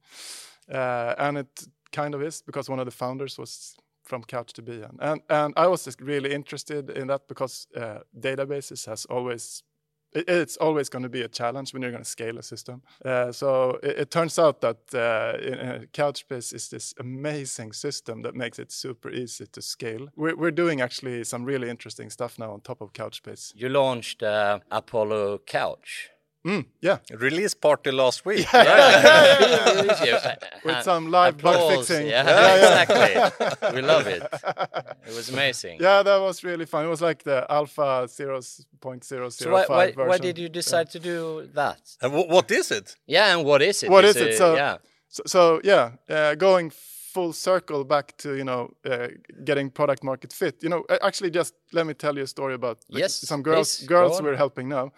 Uh, 0.74 1.14
and 1.18 1.38
it 1.38 1.68
kind 1.92 2.16
of 2.16 2.24
is 2.24 2.42
because 2.42 2.70
one 2.70 2.80
of 2.80 2.86
the 2.86 2.92
founders 2.92 3.38
was 3.38 3.76
from 4.04 4.24
CouchDB, 4.24 4.90
and 4.90 5.00
and, 5.00 5.22
and 5.30 5.54
I 5.56 5.68
was 5.68 5.86
just 5.86 6.02
really 6.02 6.34
interested 6.34 6.90
in 6.90 7.08
that 7.08 7.28
because 7.28 7.68
uh, 7.76 8.00
databases 8.20 8.86
has 8.88 9.06
always 9.06 9.64
it- 10.14 10.30
it's 10.30 10.58
always 10.58 10.90
going 10.90 11.04
to 11.04 11.10
be 11.10 11.22
a 11.22 11.28
challenge 11.28 11.74
when 11.74 11.82
you're 11.82 11.92
going 11.92 12.04
to 12.04 12.10
scale 12.10 12.38
a 12.38 12.44
system. 12.44 12.82
Uh, 13.06 13.32
so 13.32 13.80
it, 13.84 14.00
it 14.00 14.12
turns 14.12 14.40
out 14.40 14.62
that 14.62 14.78
uh, 14.94 14.98
uh, 15.00 15.80
Couchbase 15.94 16.54
is 16.54 16.70
this 16.70 16.94
amazing 17.00 17.74
system 17.74 18.22
that 18.24 18.36
makes 18.36 18.60
it 18.60 18.72
super 18.72 19.10
easy 19.12 19.46
to 19.48 19.62
scale. 19.62 20.08
We're, 20.16 20.36
we're 20.36 20.52
doing 20.52 20.82
actually 20.82 21.24
some 21.24 21.44
really 21.46 21.70
interesting 21.70 22.10
stuff 22.10 22.38
now 22.40 22.52
on 22.54 22.62
top 22.62 22.82
of 22.82 22.94
Couchbase. 22.94 23.54
You 23.56 23.70
launched 23.70 24.24
uh, 24.24 24.60
Apollo 24.72 25.40
Couch. 25.46 26.10
Mm, 26.48 26.66
yeah, 26.82 27.00
release 27.12 27.54
party 27.54 27.92
last 27.92 28.26
week. 28.26 28.48
with 30.64 30.84
some 30.84 31.12
live 31.12 31.38
bug 31.42 31.76
fixing. 31.76 32.08
Yeah, 32.08 32.24
yeah, 32.26 32.56
yeah. 32.56 32.82
exactly. 32.82 33.76
we 33.76 33.82
love 33.82 34.08
it. 34.08 34.24
It 35.08 35.16
was 35.16 35.30
amazing. 35.30 35.80
Yeah, 35.82 36.02
that 36.02 36.18
was 36.22 36.42
really 36.44 36.66
fun. 36.66 36.86
It 36.86 36.90
was 36.90 37.02
like 37.02 37.24
the 37.24 37.46
alpha 37.50 38.08
0.005 38.08 39.34
So 39.34 39.52
why, 39.52 39.66
why, 39.68 39.86
version. 39.92 40.08
why 40.08 40.18
did 40.18 40.38
you 40.38 40.48
decide 40.48 40.90
to 40.92 41.00
do 41.00 41.50
that? 41.56 41.82
And 42.02 42.14
wh- 42.14 42.30
what 42.30 42.50
is 42.52 42.72
it? 42.72 42.96
Yeah, 43.06 43.36
and 43.36 43.46
what 43.46 43.62
is 43.62 43.84
it? 43.84 43.90
What 43.90 44.06
Is 44.06 44.16
is 44.16 44.22
it? 44.22 44.38
So- 44.38 44.56
yeah, 44.56 44.78
So, 45.10 45.24
so 45.26 45.60
yeah, 45.64 45.92
uh, 46.10 46.36
going 46.36 46.72
full 47.14 47.34
circle 47.34 47.84
back 47.84 48.16
to 48.18 48.36
you 48.36 48.44
know 48.44 48.70
uh, 48.86 49.08
getting 49.44 49.72
product 49.72 50.04
market 50.04 50.32
fit. 50.32 50.64
You 50.64 50.70
know, 50.70 50.86
actually, 51.02 51.32
just 51.32 51.54
let 51.74 51.86
me 51.86 51.94
tell 51.94 52.16
you 52.16 52.24
a 52.24 52.28
story 52.28 52.54
about 52.54 52.78
like, 52.90 53.02
yes, 53.02 53.14
some 53.16 53.42
girls 53.42 53.80
please, 53.80 53.88
girls 53.88 54.22
we're 54.22 54.38
helping 54.38 54.70
now 54.70 54.92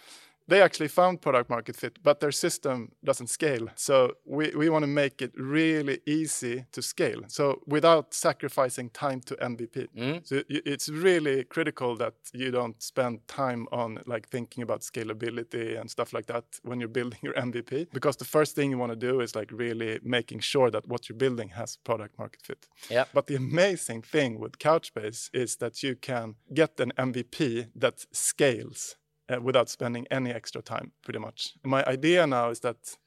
they 0.52 0.62
actually 0.62 0.90
found 0.90 1.22
product 1.22 1.50
market 1.50 1.78
fit, 1.78 1.98
but 2.04 2.20
their 2.20 2.32
system 2.32 2.92
doesn't 3.06 3.28
scale. 3.28 3.70
So 3.76 4.16
we, 4.26 4.52
we 4.54 4.68
want 4.70 4.84
to 4.84 4.88
make 4.88 5.22
it 5.22 5.32
really 5.38 6.02
easy 6.06 6.66
to 6.74 6.82
scale. 6.82 7.22
So 7.28 7.62
without 7.68 8.14
sacrificing 8.14 8.90
time 8.90 9.22
to 9.22 9.36
MVP. 9.36 9.88
Mm. 9.98 10.28
So 10.28 10.44
it's 10.50 10.90
really 10.90 11.46
critical 11.46 11.96
that 11.96 12.16
you 12.34 12.52
don't 12.52 12.84
spend 12.84 13.26
time 13.30 13.66
on 13.72 14.00
like 14.06 14.28
thinking 14.28 14.62
about 14.62 14.82
scalability 14.82 15.80
and 15.80 15.90
stuff 15.90 16.12
like 16.12 16.26
that 16.26 16.44
when 16.64 16.82
you're 16.82 16.90
building 16.90 17.20
your 17.24 17.34
MVP. 17.36 17.88
Because 17.94 18.18
the 18.18 18.26
first 18.26 18.54
thing 18.54 18.72
you 18.72 18.78
want 18.78 18.92
to 18.92 19.08
do 19.12 19.22
is 19.22 19.34
like 19.36 19.52
really 19.54 20.00
making 20.04 20.42
sure 20.42 20.70
that 20.70 20.86
what 20.86 21.08
you're 21.08 21.18
building 21.18 21.50
has 21.50 21.78
product 21.78 22.20
market 22.20 22.42
fit. 22.42 22.68
Yeah. 22.90 23.06
But 23.14 23.28
the 23.28 23.36
amazing 23.36 24.02
thing 24.02 24.38
with 24.38 24.60
Couchbase 24.60 25.30
is 25.34 25.56
that 25.58 25.82
you 25.82 25.96
can 25.96 26.36
get 26.54 26.78
an 26.82 26.92
MVP 26.98 27.70
that 27.76 28.06
scales 28.12 28.98
uh, 29.32 29.42
without 29.42 29.70
spending 29.70 30.08
any 30.12 30.32
extra 30.32 30.62
time, 30.62 30.92
pretty 31.04 31.20
much. 31.20 31.54
My 31.64 31.84
idea 31.86 32.28
now 32.28 32.50
is 32.50 32.60
that 32.62 32.98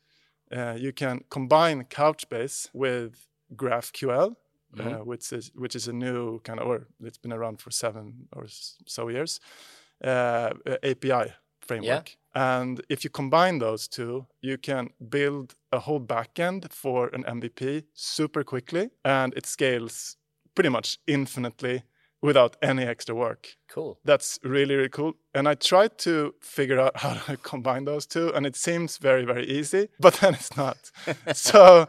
uh, 0.54 0.74
you 0.78 0.92
can 0.92 1.22
combine 1.30 1.84
Couchbase 1.84 2.68
with 2.72 3.26
GraphQL, 3.56 4.36
mm-hmm. 4.76 4.88
uh, 4.88 5.04
which 5.04 5.32
is 5.32 5.50
which 5.54 5.76
is 5.76 5.88
a 5.88 5.92
new 5.92 6.40
kind 6.40 6.60
of, 6.60 6.66
or 6.66 6.86
it's 7.02 7.18
been 7.18 7.32
around 7.32 7.60
for 7.60 7.70
seven 7.70 8.28
or 8.32 8.46
so 8.86 9.08
years, 9.08 9.40
uh, 10.02 10.50
API 10.82 11.32
framework. 11.60 12.10
Yeah. 12.10 12.60
And 12.60 12.80
if 12.88 13.04
you 13.04 13.10
combine 13.10 13.58
those 13.60 13.88
two, 13.88 14.26
you 14.40 14.58
can 14.58 14.90
build 15.08 15.54
a 15.70 15.78
whole 15.78 16.00
backend 16.00 16.72
for 16.72 17.08
an 17.08 17.22
MVP 17.24 17.84
super 17.94 18.42
quickly, 18.42 18.90
and 19.04 19.32
it 19.34 19.46
scales 19.46 20.16
pretty 20.54 20.68
much 20.68 20.98
infinitely 21.06 21.82
without 22.24 22.56
any 22.62 22.82
extra 22.84 23.14
work. 23.14 23.54
Cool. 23.68 23.98
That's 24.02 24.38
really, 24.42 24.74
really 24.74 24.88
cool. 24.88 25.12
And 25.34 25.46
I 25.46 25.54
tried 25.54 25.98
to 25.98 26.34
figure 26.40 26.80
out 26.80 26.96
how 27.02 27.12
to 27.12 27.36
combine 27.36 27.84
those 27.84 28.06
two, 28.06 28.32
and 28.34 28.46
it 28.46 28.56
seems 28.56 28.96
very, 28.96 29.26
very 29.26 29.44
easy, 29.46 29.88
but 30.00 30.14
then 30.14 30.32
it's 30.32 30.56
not. 30.56 30.90
so 31.34 31.86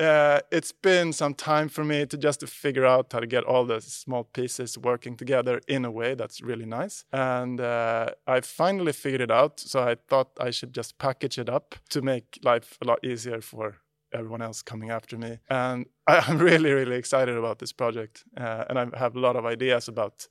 uh, 0.00 0.40
it's 0.50 0.72
been 0.72 1.12
some 1.12 1.32
time 1.32 1.68
for 1.68 1.84
me 1.84 2.06
to 2.06 2.18
just 2.18 2.40
to 2.40 2.48
figure 2.48 2.84
out 2.84 3.12
how 3.12 3.20
to 3.20 3.26
get 3.26 3.44
all 3.44 3.64
the 3.64 3.80
small 3.80 4.24
pieces 4.24 4.76
working 4.76 5.16
together 5.16 5.60
in 5.68 5.84
a 5.84 5.92
way 5.92 6.14
that's 6.14 6.42
really 6.42 6.66
nice. 6.66 7.04
And 7.12 7.60
uh, 7.60 8.10
I 8.26 8.40
finally 8.40 8.92
figured 8.92 9.20
it 9.20 9.30
out. 9.30 9.60
So 9.60 9.80
I 9.80 9.94
thought 10.08 10.30
I 10.40 10.50
should 10.50 10.72
just 10.74 10.98
package 10.98 11.38
it 11.38 11.48
up 11.48 11.76
to 11.90 12.02
make 12.02 12.40
life 12.42 12.78
a 12.82 12.84
lot 12.84 12.98
easier 13.04 13.40
for 13.40 13.76
everyone 14.12 14.42
else 14.42 14.62
coming 14.62 14.90
after 14.90 15.18
me. 15.18 15.38
And 15.48 15.86
I, 16.06 16.24
am 16.30 16.38
really, 16.38 16.72
really 16.72 16.96
excited 16.96 17.36
about 17.36 17.58
this 17.58 17.72
project. 17.72 18.24
Uh, 18.36 18.64
and 18.68 18.78
I 18.78 18.86
have 18.98 19.16
a 19.16 19.20
lot 19.20 19.36
of 19.36 19.44
ideas 19.44 19.88
about, 19.88 20.26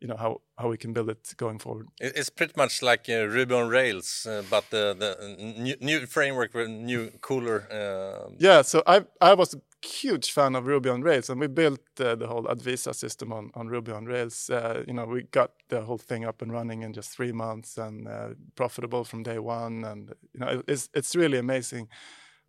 you 0.00 0.08
know, 0.08 0.16
how, 0.16 0.40
how 0.58 0.68
we 0.68 0.76
can 0.76 0.92
build 0.92 1.10
it 1.10 1.34
going 1.36 1.58
forward. 1.58 1.88
It's 2.00 2.30
pretty 2.30 2.54
much 2.56 2.82
like 2.82 3.08
uh, 3.08 3.26
Ruby 3.26 3.54
on 3.54 3.68
Rails, 3.68 4.26
uh, 4.28 4.42
but 4.50 4.70
the, 4.70 4.94
the 4.98 5.54
new, 5.58 5.76
new 5.80 6.06
framework 6.06 6.54
with 6.54 6.68
new, 6.68 7.10
cooler. 7.20 7.66
Uh, 7.70 8.30
yeah, 8.38 8.62
so 8.62 8.82
I, 8.86 9.04
I 9.20 9.34
was 9.34 9.54
a 9.54 9.86
huge 9.86 10.30
fan 10.32 10.54
of 10.54 10.66
Ruby 10.66 10.90
on 10.90 11.02
Rails, 11.02 11.30
and 11.30 11.40
we 11.40 11.46
built 11.46 11.80
uh, 11.98 12.14
the 12.14 12.26
whole 12.26 12.44
Advisa 12.44 12.94
system 12.94 13.32
on, 13.32 13.50
on 13.54 13.68
Ruby 13.68 13.92
on 13.92 14.04
Rails. 14.04 14.50
Uh, 14.50 14.84
you 14.86 14.92
know, 14.92 15.06
we 15.06 15.22
got 15.22 15.52
the 15.68 15.80
whole 15.82 15.98
thing 15.98 16.24
up 16.24 16.42
and 16.42 16.52
running 16.52 16.82
in 16.82 16.92
just 16.92 17.10
three 17.10 17.32
months 17.32 17.78
and 17.78 18.06
profitable 18.54 19.04
from 19.04 19.22
day 19.22 19.38
one. 19.38 19.84
And, 19.84 20.12
you 20.34 20.40
know, 20.40 20.62
it's, 20.68 20.88
it's 20.94 21.16
really 21.16 21.38
amazing. 21.38 21.88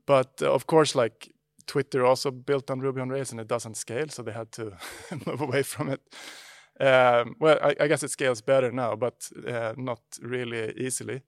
But 0.07 0.41
uh, 0.41 0.51
of 0.51 0.65
course, 0.65 0.95
like 0.95 1.31
Twitter 1.67 2.03
also 2.03 2.31
built 2.31 2.71
on 2.71 2.79
Ruby 2.79 3.01
on 3.01 3.09
Rails 3.09 3.31
and 3.31 3.39
it 3.39 3.47
doesn't 3.47 3.77
scale, 3.77 4.07
so 4.09 4.23
they 4.23 4.31
had 4.31 4.51
to 4.53 4.77
move 5.27 5.41
away 5.41 5.61
from 5.61 5.89
it. 5.89 6.01
Um, 6.79 7.35
well, 7.39 7.57
I, 7.61 7.75
I, 7.79 7.87
guess 7.87 8.03
it 8.03 8.11
scales 8.11 8.39
better 8.39 8.71
now, 8.71 8.95
but 8.95 9.31
uh, 9.47 9.73
not 9.77 9.99
really 10.21 10.71
easily. 10.77 11.23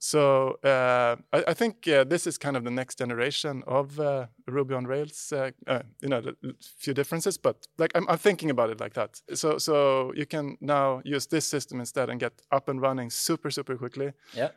So 0.00 0.58
uh, 0.64 1.14
I, 1.32 1.44
I, 1.46 1.54
think 1.54 1.86
uh, 1.86 2.02
this 2.02 2.26
is 2.26 2.36
kind 2.38 2.56
of 2.56 2.64
the 2.64 2.72
next 2.72 2.98
generation 2.98 3.62
of 3.68 4.00
uh, 4.00 4.26
Ruby 4.50 4.74
on 4.74 4.86
Rails. 4.86 5.32
Uh, 5.32 5.50
uh, 5.66 5.82
you 6.00 6.08
know, 6.08 6.18
a 6.18 6.34
few 6.78 6.94
differences, 6.94 7.38
but 7.38 7.66
like 7.78 7.92
I'm, 7.94 8.08
I'm, 8.08 8.18
thinking 8.18 8.50
about 8.50 8.70
it 8.70 8.80
like 8.80 8.94
that. 8.94 9.20
So 9.34 9.58
so 9.58 10.12
you 10.14 10.26
can 10.26 10.56
now 10.60 11.00
use 11.04 11.26
this 11.26 11.46
system 11.46 11.80
instead 11.80 12.10
and 12.10 12.20
get 12.20 12.32
up 12.52 12.68
and 12.68 12.80
running 12.80 13.10
super 13.10 13.50
super 13.50 13.76
quickly. 13.76 14.12
Yeah. 14.34 14.50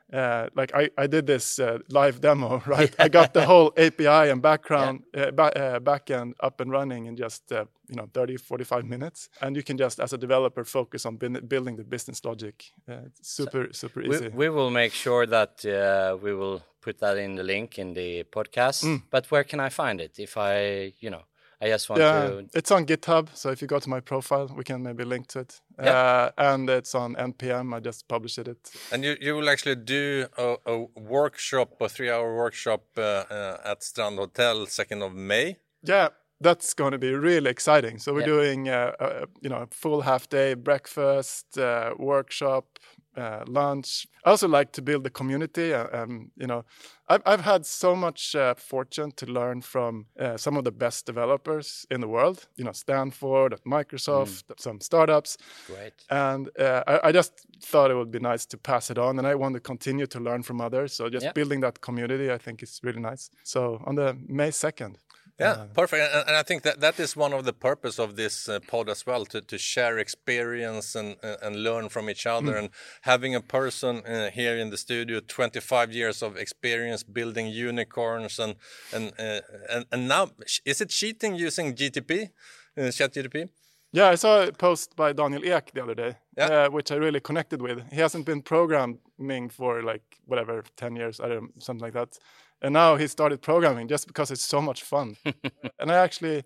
like 0.55 0.73
I, 0.75 0.89
I 0.97 1.07
did 1.07 1.27
this 1.27 1.59
live 1.89 2.21
demo, 2.21 2.61
right? 2.67 2.93
I 2.99 3.09
got 3.09 3.33
the 3.33 3.45
whole 3.45 3.73
API 3.77 4.29
and 4.31 4.41
background 4.41 5.03
yeah. 5.13 5.31
ba 5.31 5.51
backend 5.81 6.33
up 6.39 6.61
and 6.61 6.71
running 6.71 7.05
in 7.05 7.15
just 7.15 7.51
you 7.89 7.95
know 7.95 8.07
30 8.13 8.37
45 8.37 8.85
minutes 8.85 9.29
and 9.41 9.55
you 9.55 9.63
can 9.63 9.77
just 9.77 9.99
as 9.99 10.13
a 10.13 10.17
developer 10.17 10.63
focus 10.63 11.05
on 11.05 11.17
building 11.17 11.75
the 11.75 11.83
business 11.83 12.23
logic 12.23 12.71
uh, 12.89 13.07
super 13.21 13.67
so 13.71 13.87
super 13.87 14.01
easy 14.01 14.29
we, 14.29 14.47
we, 14.47 14.49
will 14.49 14.69
make 14.69 14.93
sure 14.93 15.25
that 15.25 15.65
uh, 15.65 16.17
we 16.21 16.33
will 16.33 16.63
put 16.85 16.99
that 16.99 17.17
in 17.17 17.31
the 17.35 17.43
link 17.53 17.79
in 17.83 17.93
the 17.93 18.09
podcast 18.37 18.79
mm. 18.83 19.01
but 19.09 19.23
where 19.31 19.45
can 19.51 19.59
i 19.59 19.69
find 19.69 19.97
it 20.01 20.13
if 20.19 20.37
i 20.37 20.91
you 20.99 21.09
know 21.09 21.23
I 21.63 21.69
just 21.69 21.89
want 21.89 22.01
yeah, 22.01 22.27
to. 22.27 22.45
It's 22.53 22.71
on 22.71 22.85
GitHub, 22.85 23.29
so 23.33 23.49
if 23.49 23.61
you 23.61 23.69
go 23.69 23.79
to 23.79 23.89
my 23.89 24.01
profile, 24.01 24.51
we 24.53 24.65
can 24.65 24.83
maybe 24.83 25.05
link 25.05 25.27
to 25.27 25.39
it. 25.39 25.61
Yeah. 25.81 25.91
Uh, 25.91 26.31
and 26.37 26.69
it's 26.69 26.93
on 26.93 27.15
npm. 27.15 27.73
I 27.73 27.79
just 27.79 28.05
published 28.09 28.37
it. 28.37 28.71
And 28.91 29.01
you, 29.05 29.15
you 29.21 29.35
will 29.35 29.49
actually 29.49 29.75
do 29.75 30.27
a, 30.37 30.55
a 30.65 30.85
workshop, 30.99 31.79
a 31.79 31.87
three-hour 31.87 32.35
workshop 32.35 32.83
uh, 32.97 33.01
uh, 33.01 33.57
at 33.63 33.81
Strand 33.81 34.17
Hotel, 34.17 34.65
second 34.65 35.03
of 35.03 35.15
May. 35.15 35.55
Yeah, 35.83 36.09
that's 36.41 36.73
going 36.73 36.91
to 36.91 36.97
be 36.97 37.13
really 37.13 37.49
exciting. 37.49 37.97
So 37.97 38.13
we're 38.13 38.21
yeah. 38.21 38.25
doing, 38.25 38.69
uh, 38.69 38.91
a, 38.99 39.27
you 39.41 39.49
know, 39.49 39.61
a 39.61 39.67
full 39.71 40.01
half 40.01 40.27
day 40.27 40.55
breakfast, 40.55 41.57
uh, 41.57 41.93
workshop, 41.97 42.77
uh, 43.15 43.43
lunch. 43.47 44.07
I 44.25 44.31
also 44.31 44.47
like 44.47 44.71
to 44.73 44.81
build 44.81 45.05
a 45.05 45.09
community. 45.09 45.73
Uh, 45.73 45.87
um, 45.93 46.31
you 46.35 46.47
know, 46.47 46.65
I've, 47.07 47.21
I've 47.25 47.41
had 47.41 47.65
so 47.65 47.95
much 47.95 48.35
uh, 48.35 48.55
fortune 48.55 49.11
to 49.13 49.25
learn 49.25 49.61
from 49.61 50.05
uh, 50.19 50.37
some 50.37 50.57
of 50.57 50.63
the 50.63 50.71
best 50.71 51.05
developers 51.05 51.85
in 51.91 52.01
the 52.01 52.07
world. 52.07 52.47
You 52.55 52.63
know, 52.63 52.71
Stanford, 52.71 53.53
at 53.53 53.63
Microsoft, 53.65 54.45
mm. 54.45 54.59
some 54.59 54.81
startups. 54.81 55.37
Great. 55.67 55.93
And 56.09 56.49
I, 56.59 56.99
I, 57.03 57.11
just 57.11 57.45
thought 57.61 57.91
it 57.91 57.95
would 57.95 58.11
be 58.11 58.19
nice 58.19 58.45
to 58.47 58.57
pass 58.57 58.89
it 58.89 58.97
on, 58.97 59.19
and 59.19 59.27
I 59.27 59.35
want 59.35 59.53
to 59.55 59.59
continue 59.59 60.07
to 60.07 60.19
learn 60.19 60.43
from 60.43 60.61
others. 60.61 60.93
So 60.93 61.09
just 61.09 61.25
yeah. 61.25 61.31
building 61.33 61.59
that 61.61 61.81
community, 61.81 62.31
I 62.31 62.37
think, 62.37 62.63
is 62.63 62.79
really 62.83 63.01
nice. 63.01 63.29
So 63.43 63.81
on 63.85 63.95
the 63.95 64.17
May 64.27 64.51
second. 64.51 64.97
Yeah, 65.39 65.51
uh, 65.51 65.65
perfect. 65.73 66.13
And, 66.13 66.27
and, 66.27 66.37
I 66.37 66.43
think 66.43 66.61
that 66.61 66.79
that 66.81 66.99
is 66.99 67.15
one 67.15 67.33
of 67.33 67.43
the 67.43 67.53
purpose 67.53 67.97
of 67.97 68.15
this 68.15 68.47
uh, 68.47 68.59
pod 68.67 68.87
as 68.87 69.05
well 69.05 69.25
to, 69.25 69.41
to 69.41 69.57
share 69.57 69.97
experience 69.97 70.93
and 70.93 71.15
uh, 71.23 71.37
and 71.41 71.63
learn 71.63 71.89
from 71.89 72.09
each 72.09 72.27
other. 72.27 72.53
Mm. 72.53 72.59
And 72.59 72.69
having 73.01 73.33
a 73.33 73.41
person 73.41 74.03
uh, 74.05 74.29
here 74.29 74.55
in 74.57 74.69
the 74.69 74.77
studio, 74.77 75.19
25 75.19 75.91
years 75.91 76.21
of 76.21 76.37
experience 76.37 77.03
building 77.03 77.47
unicorns, 77.47 78.37
and 78.37 78.55
and 78.93 79.11
uh, 79.19 79.41
and, 79.69 79.85
and 79.91 80.07
now 80.07 80.29
is 80.65 80.81
it 80.81 80.89
cheating 80.89 81.33
using 81.35 81.73
GTP, 81.73 82.29
uh, 82.77 82.81
ChatGTP? 82.81 83.49
Yeah, 83.91 84.09
I 84.09 84.15
saw 84.15 84.43
a 84.43 84.51
post 84.51 84.95
by 84.95 85.13
Daniel 85.13 85.43
Ek 85.45 85.71
the 85.73 85.83
other 85.83 85.93
day, 85.93 86.15
yeah. 86.35 86.67
which 86.67 86.91
I 86.91 86.95
really 86.95 87.19
connected 87.19 87.61
with. 87.61 87.83
He 87.91 88.01
hasn't 88.01 88.25
been 88.25 88.41
programming 88.41 89.49
for 89.49 89.83
like 89.83 90.01
whatever 90.25 90.63
10 90.77 90.95
years, 90.95 91.19
I 91.19 91.27
don't 91.27 91.43
know, 91.43 91.49
something 91.59 91.83
like 91.83 91.93
that 91.93 92.17
and 92.61 92.73
now 92.73 92.95
he 92.95 93.07
started 93.07 93.41
programming 93.41 93.87
just 93.87 94.07
because 94.07 94.31
it's 94.31 94.45
so 94.45 94.61
much 94.61 94.83
fun. 94.83 95.17
And 95.79 95.91
i 95.91 95.95
actually 95.95 96.43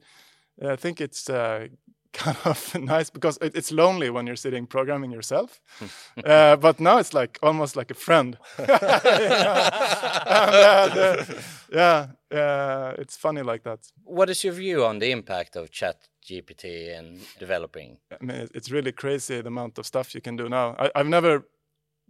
uh, 0.61 0.75
think 0.75 1.01
it's 1.01 1.29
uh, 1.29 1.67
kind 2.13 2.37
of 2.45 2.75
nice 2.79 3.09
because 3.11 3.37
it, 3.41 3.55
it's 3.55 3.71
lonely 3.71 4.09
when 4.09 4.25
you're 4.25 4.35
sitting 4.35 4.67
programming 4.67 5.11
yourself. 5.11 5.61
Uh, 6.25 6.55
but 6.55 6.79
now 6.79 6.97
it's 6.97 7.13
like 7.13 7.37
almost 7.43 7.75
like 7.75 7.91
a 7.91 7.93
friend. 7.93 8.37
Uh, 8.57 8.65
yeah 11.71 12.07
uh, 12.31 12.93
it's 12.97 13.15
funny 13.15 13.41
like 13.41 13.63
that. 13.63 13.79
What 14.03 14.29
is 14.29 14.43
your 14.43 14.53
view 14.53 14.83
on 14.83 14.99
the 14.99 15.11
impact 15.11 15.55
of 15.55 15.71
chat 15.71 16.07
gpt 16.25 16.97
and 16.97 17.19
developing? 17.39 17.97
I 18.11 18.23
mean 18.23 18.47
it's 18.53 18.71
really 18.71 18.91
crazy 18.91 19.41
the 19.41 19.47
amount 19.47 19.77
of 19.77 19.85
stuff 19.85 20.13
you 20.15 20.21
can 20.21 20.35
do 20.35 20.49
now. 20.49 20.75
I, 20.79 20.91
i've 20.95 21.07
never 21.07 21.45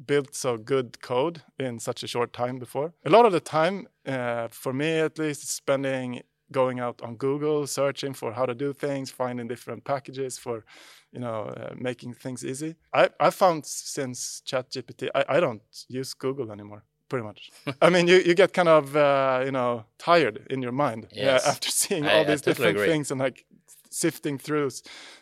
built 0.05 0.35
so 0.35 0.57
good 0.57 1.01
code 1.01 1.41
in 1.59 1.79
such 1.79 2.03
a 2.03 2.07
short 2.07 2.33
time 2.33 2.59
before. 2.59 2.93
A 3.05 3.09
lot 3.09 3.25
of 3.25 3.31
the 3.31 3.39
time, 3.39 3.87
uh, 4.05 4.47
for 4.49 4.73
me 4.73 4.99
at 4.99 5.17
least, 5.17 5.47
spending 5.49 6.21
going 6.51 6.79
out 6.79 7.01
on 7.01 7.15
Google, 7.15 7.67
searching 7.67 8.13
for 8.13 8.31
how 8.31 8.45
to 8.45 8.55
do 8.55 8.73
things, 8.73 9.11
finding 9.11 9.47
different 9.47 9.83
packages 9.83 10.37
for, 10.37 10.63
you 11.11 11.19
know, 11.19 11.43
uh, 11.43 11.73
making 11.75 12.13
things 12.13 12.45
easy. 12.45 12.75
I 12.93 13.09
I 13.19 13.29
found 13.31 13.65
since 13.65 14.41
ChatGPT, 14.45 15.09
I, 15.13 15.25
I 15.27 15.39
don't 15.39 15.61
use 15.89 16.13
Google 16.13 16.51
anymore. 16.51 16.83
Pretty 17.09 17.25
much. 17.25 17.49
I 17.81 17.89
mean, 17.89 18.07
you, 18.07 18.17
you 18.17 18.33
get 18.33 18.51
kind 18.53 18.67
of 18.69 18.95
uh, 18.95 19.41
you 19.45 19.51
know 19.51 19.85
tired 19.97 20.45
in 20.49 20.61
your 20.61 20.73
mind 20.73 21.07
uh, 21.17 21.39
after 21.47 21.69
seeing 21.69 22.05
all 22.05 22.25
these 22.25 22.41
totally 22.41 22.53
different 22.53 22.77
agree. 22.77 22.87
things 22.87 23.11
and 23.11 23.19
like 23.19 23.45
sifting 23.89 24.37
through 24.37 24.69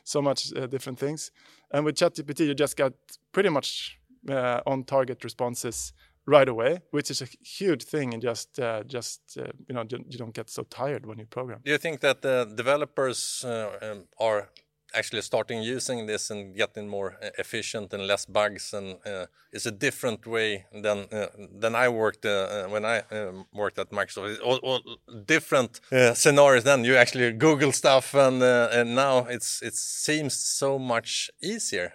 so 0.04 0.22
much 0.22 0.52
uh, 0.56 0.68
different 0.68 1.00
things. 1.00 1.32
And 1.72 1.86
with 1.86 1.96
ChatGPT, 1.96 2.48
you 2.48 2.54
just 2.54 2.78
get 2.78 2.94
pretty 3.32 3.50
much 3.50 4.00
uh, 4.30 4.62
on 4.66 4.84
target 4.84 5.24
responses 5.24 5.94
right 6.26 6.50
away, 6.50 6.80
which 6.92 7.12
is 7.12 7.22
a 7.22 7.28
huge 7.42 7.84
thing. 7.84 8.14
And 8.14 8.22
just 8.22 8.60
uh, 8.60 8.84
just 8.84 9.22
uh, 9.38 9.52
you 9.68 9.76
know 9.76 9.84
you 9.90 10.18
don't 10.18 10.34
get 10.34 10.50
so 10.50 10.64
tired 10.64 11.06
when 11.06 11.20
you 11.20 11.26
program. 11.26 11.60
Do 11.64 11.72
you 11.72 11.78
think 11.78 12.00
that 12.02 12.22
the 12.22 12.52
developers 12.56 13.44
uh, 13.46 13.70
um, 13.82 14.08
are 14.20 14.50
actually 14.96 15.22
starting 15.22 15.62
using 15.62 16.06
this 16.06 16.30
and 16.32 16.56
getting 16.56 16.88
more 16.88 17.18
uh, 17.22 17.30
efficient 17.38 17.94
and 17.94 18.08
less 18.08 18.26
bugs 18.26 18.74
and 18.74 18.98
uh, 19.06 19.26
it's 19.52 19.66
a 19.66 19.72
different 19.72 20.28
way 20.28 20.66
than 20.74 21.06
uh, 21.12 21.28
than 21.60 21.76
I 21.76 21.88
worked 21.88 22.26
uh, 22.26 22.68
when 22.68 22.84
I 22.86 23.04
worked 23.54 23.80
at 23.80 23.90
Microsoft. 23.92 24.42
All, 24.44 24.58
all 24.58 24.82
different 25.26 25.80
scenarios. 26.14 26.64
Then 26.64 26.84
you 26.84 26.98
actually 26.98 27.32
Google 27.32 27.72
stuff, 27.72 28.14
and 28.14 28.44
and 28.44 28.96
now 28.96 29.26
it's 29.30 29.62
it 29.62 29.76
seems 29.76 30.34
so 30.34 30.78
much 30.78 31.32
easier, 31.42 31.94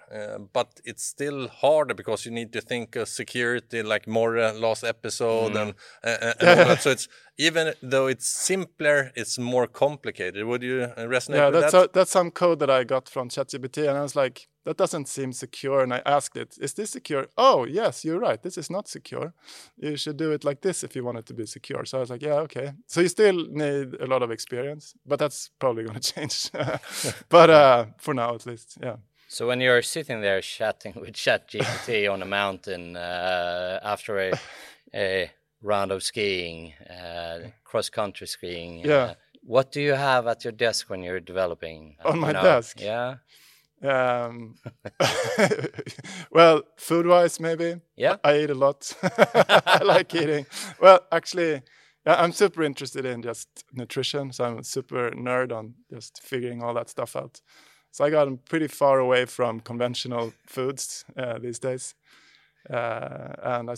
but 0.52 0.80
it's 0.84 1.04
still 1.04 1.48
harder 1.48 1.94
because 1.94 2.24
you 2.24 2.32
need 2.32 2.52
to 2.54 2.62
think 2.62 2.96
of 2.96 3.08
security, 3.08 3.82
like 3.82 4.08
more 4.08 4.52
last 4.52 4.82
episode, 4.84 5.52
mm. 5.52 5.74
and, 6.02 6.34
and 6.40 6.80
so 6.80 6.90
it's 6.90 7.08
even 7.38 7.74
though 7.82 8.06
it's 8.06 8.28
simpler, 8.28 9.12
it's 9.14 9.38
more 9.38 9.66
complicated. 9.66 10.44
Would 10.44 10.62
you 10.62 10.88
resonate 10.96 11.36
yeah, 11.36 11.48
with 11.50 11.60
that's 11.60 11.72
that? 11.72 11.90
A, 11.90 11.92
that's 11.92 12.10
some 12.10 12.30
code 12.30 12.58
that 12.60 12.70
I 12.70 12.84
got 12.84 13.08
from 13.08 13.28
ChatGPT, 13.28 13.88
and 13.88 13.96
I 13.96 14.02
was 14.02 14.16
like, 14.16 14.48
that 14.64 14.76
doesn't 14.76 15.08
seem 15.08 15.32
secure. 15.32 15.82
And 15.82 15.92
I 15.92 16.02
asked 16.04 16.36
it, 16.36 16.56
is 16.60 16.74
this 16.74 16.90
secure? 16.90 17.28
Oh, 17.36 17.64
yes, 17.64 18.04
you're 18.04 18.18
right. 18.18 18.42
This 18.42 18.58
is 18.58 18.70
not 18.70 18.88
secure. 18.88 19.32
You 19.78 19.96
should 19.96 20.16
do 20.16 20.32
it 20.32 20.44
like 20.44 20.60
this 20.60 20.84
if 20.84 20.94
you 20.94 21.04
want 21.04 21.18
it 21.18 21.26
to 21.26 21.34
be 21.34 21.46
secure. 21.46 21.84
So 21.84 21.98
I 21.98 22.00
was 22.00 22.10
like, 22.10 22.22
yeah, 22.22 22.34
okay. 22.34 22.72
So 22.86 23.00
you 23.00 23.08
still 23.08 23.46
need 23.48 23.94
a 24.00 24.06
lot 24.06 24.22
of 24.22 24.30
experience, 24.30 24.94
but 25.06 25.18
that's 25.18 25.50
probably 25.58 25.84
going 25.84 25.98
to 26.00 26.12
change. 26.12 26.50
but 27.28 27.50
uh, 27.50 27.86
for 27.98 28.14
now, 28.14 28.34
at 28.34 28.46
least, 28.46 28.78
yeah. 28.82 28.96
So 29.28 29.46
when 29.46 29.60
you're 29.60 29.82
sitting 29.82 30.20
there 30.20 30.40
chatting 30.40 30.94
with 30.96 31.12
ChatGPT 31.24 32.12
on 32.12 32.20
a 32.20 32.26
mountain 32.26 32.96
uh, 32.96 33.78
after 33.82 34.18
a, 34.18 34.32
a 34.92 35.30
round 35.62 35.92
of 35.92 36.02
skiing, 36.02 36.72
uh, 36.88 37.50
cross 37.64 37.88
country 37.88 38.26
skiing. 38.26 38.84
Yeah. 38.84 38.94
Uh, 38.94 39.14
what 39.42 39.72
do 39.72 39.80
you 39.80 39.94
have 39.94 40.26
at 40.26 40.44
your 40.44 40.52
desk 40.52 40.90
when 40.90 41.02
you're 41.02 41.20
developing? 41.20 41.96
On 42.04 42.18
my 42.18 42.32
know? 42.32 42.42
desk? 42.42 42.80
Yeah. 42.80 43.16
Um, 43.82 44.56
well, 46.30 46.62
food 46.76 47.06
wise, 47.06 47.40
maybe. 47.40 47.80
Yeah. 47.96 48.16
I 48.22 48.38
eat 48.40 48.50
a 48.50 48.54
lot. 48.54 48.92
I 49.02 49.80
like 49.82 50.14
eating. 50.14 50.46
Well, 50.80 51.00
actually, 51.10 51.62
I'm 52.06 52.32
super 52.32 52.62
interested 52.62 53.04
in 53.04 53.22
just 53.22 53.48
nutrition. 53.72 54.32
So 54.32 54.44
I'm 54.44 54.58
a 54.58 54.64
super 54.64 55.10
nerd 55.10 55.52
on 55.52 55.74
just 55.90 56.22
figuring 56.22 56.62
all 56.62 56.74
that 56.74 56.90
stuff 56.90 57.16
out. 57.16 57.40
So 57.92 58.04
I 58.04 58.10
got 58.10 58.44
pretty 58.44 58.68
far 58.68 58.98
away 58.98 59.24
from 59.24 59.60
conventional 59.60 60.32
foods 60.46 61.04
uh, 61.16 61.38
these 61.38 61.58
days. 61.58 61.94
Uh, 62.68 63.32
and 63.42 63.70
I 63.70 63.74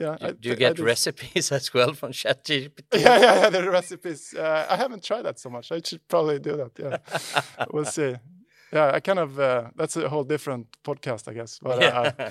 yeah. 0.00 0.16
Do, 0.18 0.26
I, 0.26 0.30
do 0.32 0.48
you 0.48 0.56
get 0.56 0.78
recipes 0.78 1.52
as 1.58 1.72
well 1.72 1.92
from 1.92 2.12
ChatGPT? 2.20 2.82
Yeah, 2.94 3.18
yeah, 3.18 3.40
yeah. 3.42 3.50
The 3.50 3.70
recipes. 3.70 4.34
Uh, 4.34 4.66
I 4.68 4.76
haven't 4.76 5.04
tried 5.04 5.22
that 5.22 5.38
so 5.38 5.50
much. 5.50 5.70
I 5.70 5.80
should 5.84 6.06
probably 6.08 6.38
do 6.38 6.56
that. 6.56 6.72
Yeah, 6.78 7.66
we'll 7.72 7.84
see. 7.84 8.14
Yeah, 8.72 8.92
I 8.94 9.00
kind 9.00 9.18
of. 9.18 9.38
Uh, 9.38 9.70
that's 9.76 9.96
a 9.96 10.08
whole 10.08 10.24
different 10.24 10.66
podcast, 10.82 11.28
I 11.28 11.34
guess. 11.34 11.58
But, 11.62 11.80
yeah, 11.80 12.12
uh, 12.18 12.30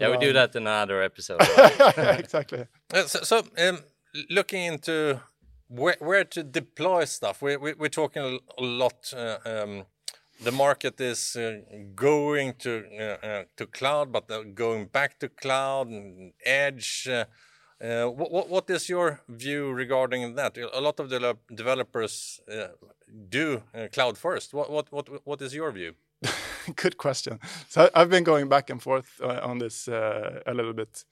yeah, 0.00 0.10
we 0.10 0.18
do 0.18 0.28
um, 0.28 0.34
that 0.34 0.54
in 0.54 0.62
another 0.62 1.02
episode. 1.02 1.40
yeah, 1.56 2.16
exactly. 2.16 2.66
Uh, 2.92 3.02
so, 3.04 3.20
so 3.22 3.42
um, 3.66 3.78
looking 4.28 4.64
into 4.64 5.20
where, 5.68 5.96
where 6.00 6.24
to 6.24 6.42
deploy 6.42 7.04
stuff, 7.04 7.42
we, 7.42 7.56
we, 7.56 7.72
we're 7.74 7.88
talking 7.88 8.38
a 8.58 8.62
lot. 8.62 9.12
Uh, 9.16 9.38
um, 9.46 9.84
the 10.40 10.52
market 10.52 11.00
is 11.00 11.36
uh, 11.36 11.60
going 11.94 12.54
to 12.58 12.84
uh, 12.98 13.26
uh, 13.26 13.44
to 13.56 13.66
cloud, 13.66 14.12
but 14.12 14.54
going 14.54 14.86
back 14.86 15.18
to 15.18 15.28
cloud 15.28 15.88
and 15.88 16.32
edge. 16.44 17.08
what 17.80 18.48
what 18.48 18.70
is 18.70 18.88
your 18.88 19.20
view 19.28 19.72
regarding 19.72 20.34
that? 20.34 20.58
A 20.58 20.80
lot 20.80 21.00
of 21.00 21.08
the 21.08 21.36
developers 21.54 22.40
do 23.28 23.62
cloud 23.92 24.18
first. 24.18 24.54
What 24.54 24.70
what 24.70 24.92
what 24.92 25.08
what 25.24 25.42
is 25.42 25.54
your 25.54 25.72
view? 25.72 25.94
Good 26.76 26.96
question. 26.96 27.38
So 27.68 27.88
I've 27.94 28.10
been 28.10 28.24
going 28.24 28.48
back 28.48 28.70
and 28.70 28.82
forth 28.82 29.20
on 29.22 29.58
this 29.58 29.88
a 29.88 30.52
little 30.54 30.74
bit 30.74 31.04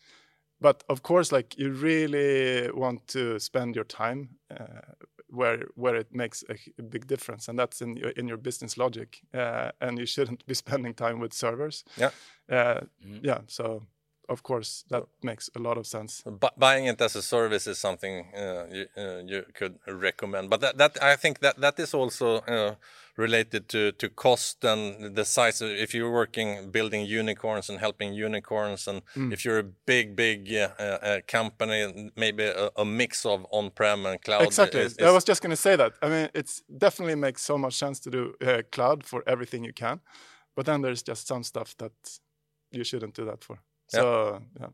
but 0.61 0.85
of 0.89 1.03
course 1.03 1.33
like 1.33 1.59
you 1.59 1.71
really 1.71 2.71
want 2.73 3.07
to 3.09 3.39
spend 3.39 3.75
your 3.75 3.85
time 3.85 4.29
uh, 4.51 4.65
where 5.29 5.67
where 5.75 5.97
it 5.97 6.15
makes 6.15 6.45
a, 6.49 6.55
a, 6.79 6.83
big 6.83 7.07
difference, 7.07 7.49
and 7.49 7.59
that's 7.59 7.81
in 7.83 7.97
your, 7.97 8.11
in 8.11 8.29
your 8.29 8.37
business 8.37 8.77
logic. 8.77 9.23
Uh, 9.35 9.71
and 9.81 9.99
you 9.99 10.07
shouldn't 10.07 10.47
be 10.47 10.55
spending 10.65 10.95
time 10.95 11.21
with 11.21 11.33
servers. 11.33 11.85
Yeah. 11.97 12.11
Uh, 12.49 12.81
mm. 13.05 13.21
Yeah. 13.23 13.41
So 13.47 13.83
of 14.29 14.43
course 14.43 14.85
that 14.91 15.05
makes 15.23 15.51
a 15.55 15.59
lot 15.59 15.79
of 15.79 15.87
sense. 15.87 16.23
But 16.25 16.59
buying 16.59 16.87
it 16.87 17.01
as 17.01 17.17
a 17.17 17.23
service 17.23 17.67
is 17.67 17.79
something 17.79 18.27
uh, 18.35 18.67
you, 18.71 18.87
uh, 18.97 19.23
you 19.25 19.45
could 19.55 19.79
recommend. 19.87 20.51
But 20.51 20.61
that, 20.61 20.79
that 20.79 21.03
I 21.03 21.17
think 21.17 21.41
that 21.41 21.61
that 21.61 21.79
is 21.79 21.95
also 21.95 22.39
uh, 22.39 22.75
related 23.17 23.69
to 23.69 23.93
to 23.93 24.09
cost 24.09 24.65
and 24.65 25.15
the 25.15 25.25
size. 25.25 25.61
Of, 25.61 25.71
if 25.71 25.95
you're 25.95 26.13
working 26.13 26.71
building 26.71 27.07
unicorns 27.07 27.71
and 27.71 27.79
helping 27.79 28.15
unicorns, 28.15 28.89
and 28.89 29.03
mm. 29.15 29.33
if 29.33 29.45
you're 29.45 29.59
a 29.59 29.71
big 29.87 30.17
big 30.17 30.53
uh, 30.53 31.21
company, 31.27 32.11
maybe 32.17 32.45
a, 32.45 32.71
a, 32.77 32.85
mix 32.85 33.27
of 33.27 33.47
on-prem 33.51 34.07
and 34.07 34.21
cloud. 34.23 34.43
Exactly. 34.43 34.81
Is, 34.81 34.97
is 34.99 35.07
I 35.07 35.11
was 35.11 35.25
just 35.25 35.43
going 35.43 35.51
to 35.51 35.57
say 35.57 35.77
that. 35.77 35.93
I 36.03 36.09
mean, 36.09 36.29
it's 36.35 36.63
definitely 36.79 37.15
makes 37.15 37.43
so 37.43 37.59
much 37.59 37.75
sense 37.75 38.01
to 38.01 38.11
do 38.11 38.35
uh, 38.47 38.63
cloud 38.71 39.05
for 39.05 39.23
everything 39.27 39.65
you 39.65 39.73
can, 39.73 40.01
but 40.55 40.67
then 40.67 40.83
there's 40.83 41.03
just 41.03 41.27
some 41.27 41.43
stuff 41.43 41.77
that 41.79 41.93
you 42.71 42.85
shouldn't 42.85 43.15
do 43.15 43.25
that 43.25 43.45
for. 43.45 43.59
So 43.89 44.43
yeah. 44.61 44.69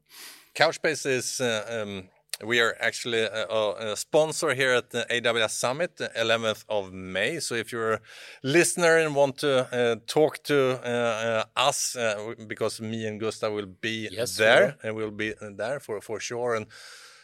Couchbase 0.55 1.07
is 1.07 1.41
uh, 1.41 1.83
um, 1.83 2.09
we 2.45 2.61
are 2.61 2.77
actually 2.81 3.23
a, 3.23 3.47
a, 3.47 3.97
sponsor 3.97 4.55
here 4.55 4.73
at 4.73 4.91
the 4.91 5.07
AWS 5.11 5.51
Summit, 5.51 5.97
11th 5.97 6.65
of 6.69 6.93
May. 6.93 7.39
So 7.41 7.55
if 7.55 7.71
you're 7.73 7.95
a 7.95 8.01
listener 8.43 8.97
and 8.99 9.15
want 9.15 9.39
to 9.39 9.73
uh, 9.73 9.97
talk 10.07 10.43
to 10.45 10.81
uh, 10.85 10.89
uh, 10.89 11.45
us, 11.57 11.95
uh, 11.95 12.35
because 12.47 12.81
me 12.81 13.07
and 13.07 13.21
Gustav 13.21 13.53
will 13.53 13.67
be 13.67 14.09
yes, 14.11 14.37
there, 14.37 14.77
and 14.83 14.97
we'll 14.97 15.11
be 15.11 15.35
there 15.41 15.79
for 15.79 16.01
for 16.01 16.19
sure. 16.19 16.55
And 16.55 16.67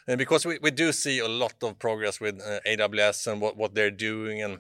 and 0.09 0.17
because 0.17 0.47
we, 0.47 0.59
we 0.63 0.71
do 0.71 0.91
see 0.93 1.19
a 1.19 1.29
lot 1.29 1.55
of 1.63 1.79
progress 1.79 2.19
with 2.19 2.41
uh, 2.41 2.61
AWS 2.67 3.31
and 3.31 3.43
what, 3.43 3.59
what 3.59 3.75
they're 3.75 3.91
doing 3.91 4.43
and 4.43 4.55
uh, 4.55 4.59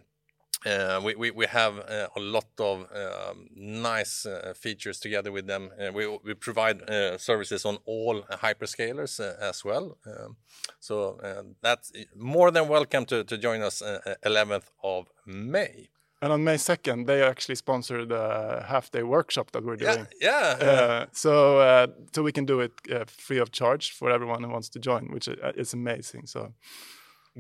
we, 0.64 1.14
we, 1.14 1.30
we 1.30 1.46
have 1.46 1.78
uh, 1.78 2.08
a 2.16 2.20
lot 2.20 2.46
of 2.58 2.86
um, 2.92 3.48
nice 3.54 4.26
uh, 4.26 4.52
features 4.56 4.98
together 4.98 5.30
with 5.32 5.46
them. 5.46 5.70
Uh, 5.80 5.92
we, 5.92 6.06
we 6.24 6.34
provide 6.34 6.82
uh, 6.90 7.18
services 7.18 7.64
on 7.64 7.78
all 7.84 8.22
hyperscalers 8.22 9.20
uh, 9.20 9.36
as 9.40 9.64
well. 9.64 9.96
Um, 10.06 10.36
so 10.80 11.18
that's 11.62 11.92
more 12.16 12.50
than 12.50 12.68
welcome 12.68 13.04
to, 13.06 13.24
to 13.24 13.38
join 13.38 13.62
us 13.62 13.82
11th 14.24 14.70
of 14.82 15.06
May. 15.26 15.88
And 16.20 16.32
on 16.32 16.42
May 16.42 16.56
2nd, 16.56 17.06
they 17.06 17.22
actually 17.22 17.54
sponsored 17.54 18.10
a 18.10 18.64
half 18.66 18.90
day 18.90 19.04
workshop 19.04 19.52
that 19.52 19.64
we're 19.64 19.76
doing. 19.76 20.08
Yeah. 20.20 20.56
yeah. 20.60 21.04
so, 21.12 21.86
so 22.12 22.22
we 22.22 22.32
can 22.32 22.44
do 22.44 22.60
it 22.60 22.72
free 23.08 23.38
of 23.38 23.52
charge 23.52 23.92
for 23.92 24.10
everyone 24.10 24.42
who 24.42 24.50
wants 24.50 24.68
to 24.70 24.80
join, 24.80 25.12
which 25.12 25.28
is 25.28 25.72
amazing. 25.72 26.26
So, 26.26 26.52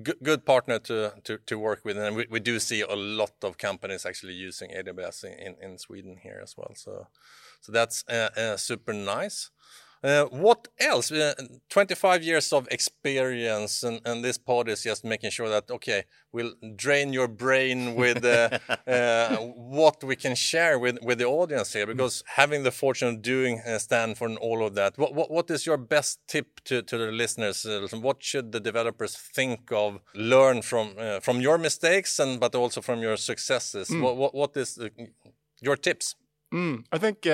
good, 0.02 0.44
partner 0.44 0.78
to, 0.78 1.58
work 1.58 1.84
with, 1.84 1.96
and 1.96 2.16
we, 2.16 2.40
do 2.40 2.58
see 2.58 2.80
a 2.82 2.94
lot 2.94 3.32
of 3.42 3.58
companies 3.58 4.06
actually 4.06 4.34
using 4.34 4.70
AWS 4.70 5.24
in, 5.24 5.78
Sweden 5.78 6.18
here 6.22 6.40
as 6.42 6.56
well. 6.56 6.72
So 6.74 7.06
so 7.60 7.72
that's 7.72 8.04
uh, 8.08 8.30
uh, 8.36 8.56
super 8.56 8.92
nice. 8.92 9.50
Uh, 10.02 10.24
what 10.26 10.68
else? 10.78 11.10
Uh, 11.10 11.34
25 11.70 12.22
years 12.22 12.52
of 12.52 12.68
experience, 12.70 13.82
and, 13.82 14.00
and, 14.04 14.24
this 14.24 14.38
pod 14.38 14.68
is 14.68 14.82
just 14.82 15.04
making 15.04 15.30
sure 15.30 15.48
that, 15.48 15.68
okay, 15.70 16.04
we'll 16.32 16.52
drain 16.76 17.12
your 17.12 17.26
brain 17.26 17.94
with 17.94 18.24
uh, 18.24 18.58
uh 18.86 19.36
what 19.36 20.02
we 20.04 20.14
can 20.14 20.34
share 20.34 20.78
with, 20.78 20.98
with 21.02 21.18
the 21.18 21.24
audience 21.24 21.72
here, 21.72 21.86
because 21.86 22.22
having 22.26 22.62
the 22.62 22.70
fortune 22.70 23.08
of 23.08 23.22
doing 23.22 23.60
uh, 23.66 23.78
Stanford 23.78 24.30
and 24.30 24.38
all 24.38 24.64
of 24.64 24.74
that, 24.74 24.96
what, 24.98 25.14
what, 25.14 25.30
what 25.30 25.50
is 25.50 25.66
your 25.66 25.76
best 25.76 26.20
tip 26.28 26.60
to, 26.64 26.82
to 26.82 26.96
the 26.96 27.10
listeners? 27.10 27.66
What 27.92 28.22
should 28.22 28.52
the 28.52 28.60
developers 28.60 29.16
think 29.16 29.72
of, 29.72 30.00
learn 30.14 30.62
from 30.62 30.94
from 31.20 31.40
your 31.40 31.58
mistakes, 31.58 32.18
and 32.18 32.38
but 32.40 32.54
also 32.54 32.80
from 32.80 33.00
your 33.00 33.16
successes? 33.16 33.88
Mm. 33.88 34.02
What, 34.02 34.16
what, 34.16 34.34
what 34.34 34.56
is 34.56 34.78
your 35.60 35.76
tips? 35.76 36.14
Mm, 36.52 36.84
I 36.92 36.98
think 36.98 37.26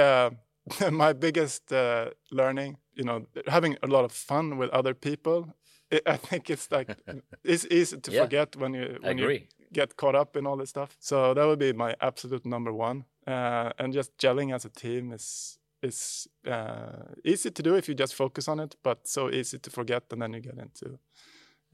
my 0.90 1.12
biggest 1.12 1.72
uh, 1.72 2.10
learning, 2.30 2.78
you 2.94 3.04
know, 3.04 3.26
having 3.46 3.76
a 3.82 3.86
lot 3.86 4.04
of 4.04 4.12
fun 4.12 4.58
with 4.58 4.70
other 4.70 4.94
people. 4.94 5.54
It, 5.90 6.02
I 6.06 6.16
think 6.16 6.50
it's 6.50 6.70
like 6.70 6.96
it's 7.44 7.66
easy 7.70 7.98
to 7.98 8.10
yeah, 8.10 8.22
forget 8.22 8.56
when 8.56 8.74
you 8.74 8.98
when 9.00 9.18
you 9.18 9.40
get 9.72 9.96
caught 9.96 10.14
up 10.14 10.36
in 10.36 10.46
all 10.46 10.56
this 10.56 10.70
stuff. 10.70 10.96
So 11.00 11.34
that 11.34 11.46
would 11.46 11.58
be 11.58 11.72
my 11.72 11.94
absolute 12.00 12.46
number 12.46 12.72
one. 12.72 13.04
Uh, 13.26 13.70
and 13.78 13.92
just 13.92 14.16
gelling 14.18 14.54
as 14.54 14.64
a 14.64 14.70
team 14.70 15.12
is 15.12 15.58
is 15.82 16.26
uh, 16.46 17.12
easy 17.24 17.50
to 17.50 17.62
do 17.62 17.74
if 17.74 17.88
you 17.88 17.94
just 17.94 18.14
focus 18.14 18.48
on 18.48 18.60
it, 18.60 18.74
but 18.82 19.06
so 19.06 19.30
easy 19.30 19.58
to 19.58 19.70
forget, 19.70 20.04
and 20.10 20.22
then 20.22 20.32
you 20.32 20.40
get 20.40 20.58
into 20.58 20.98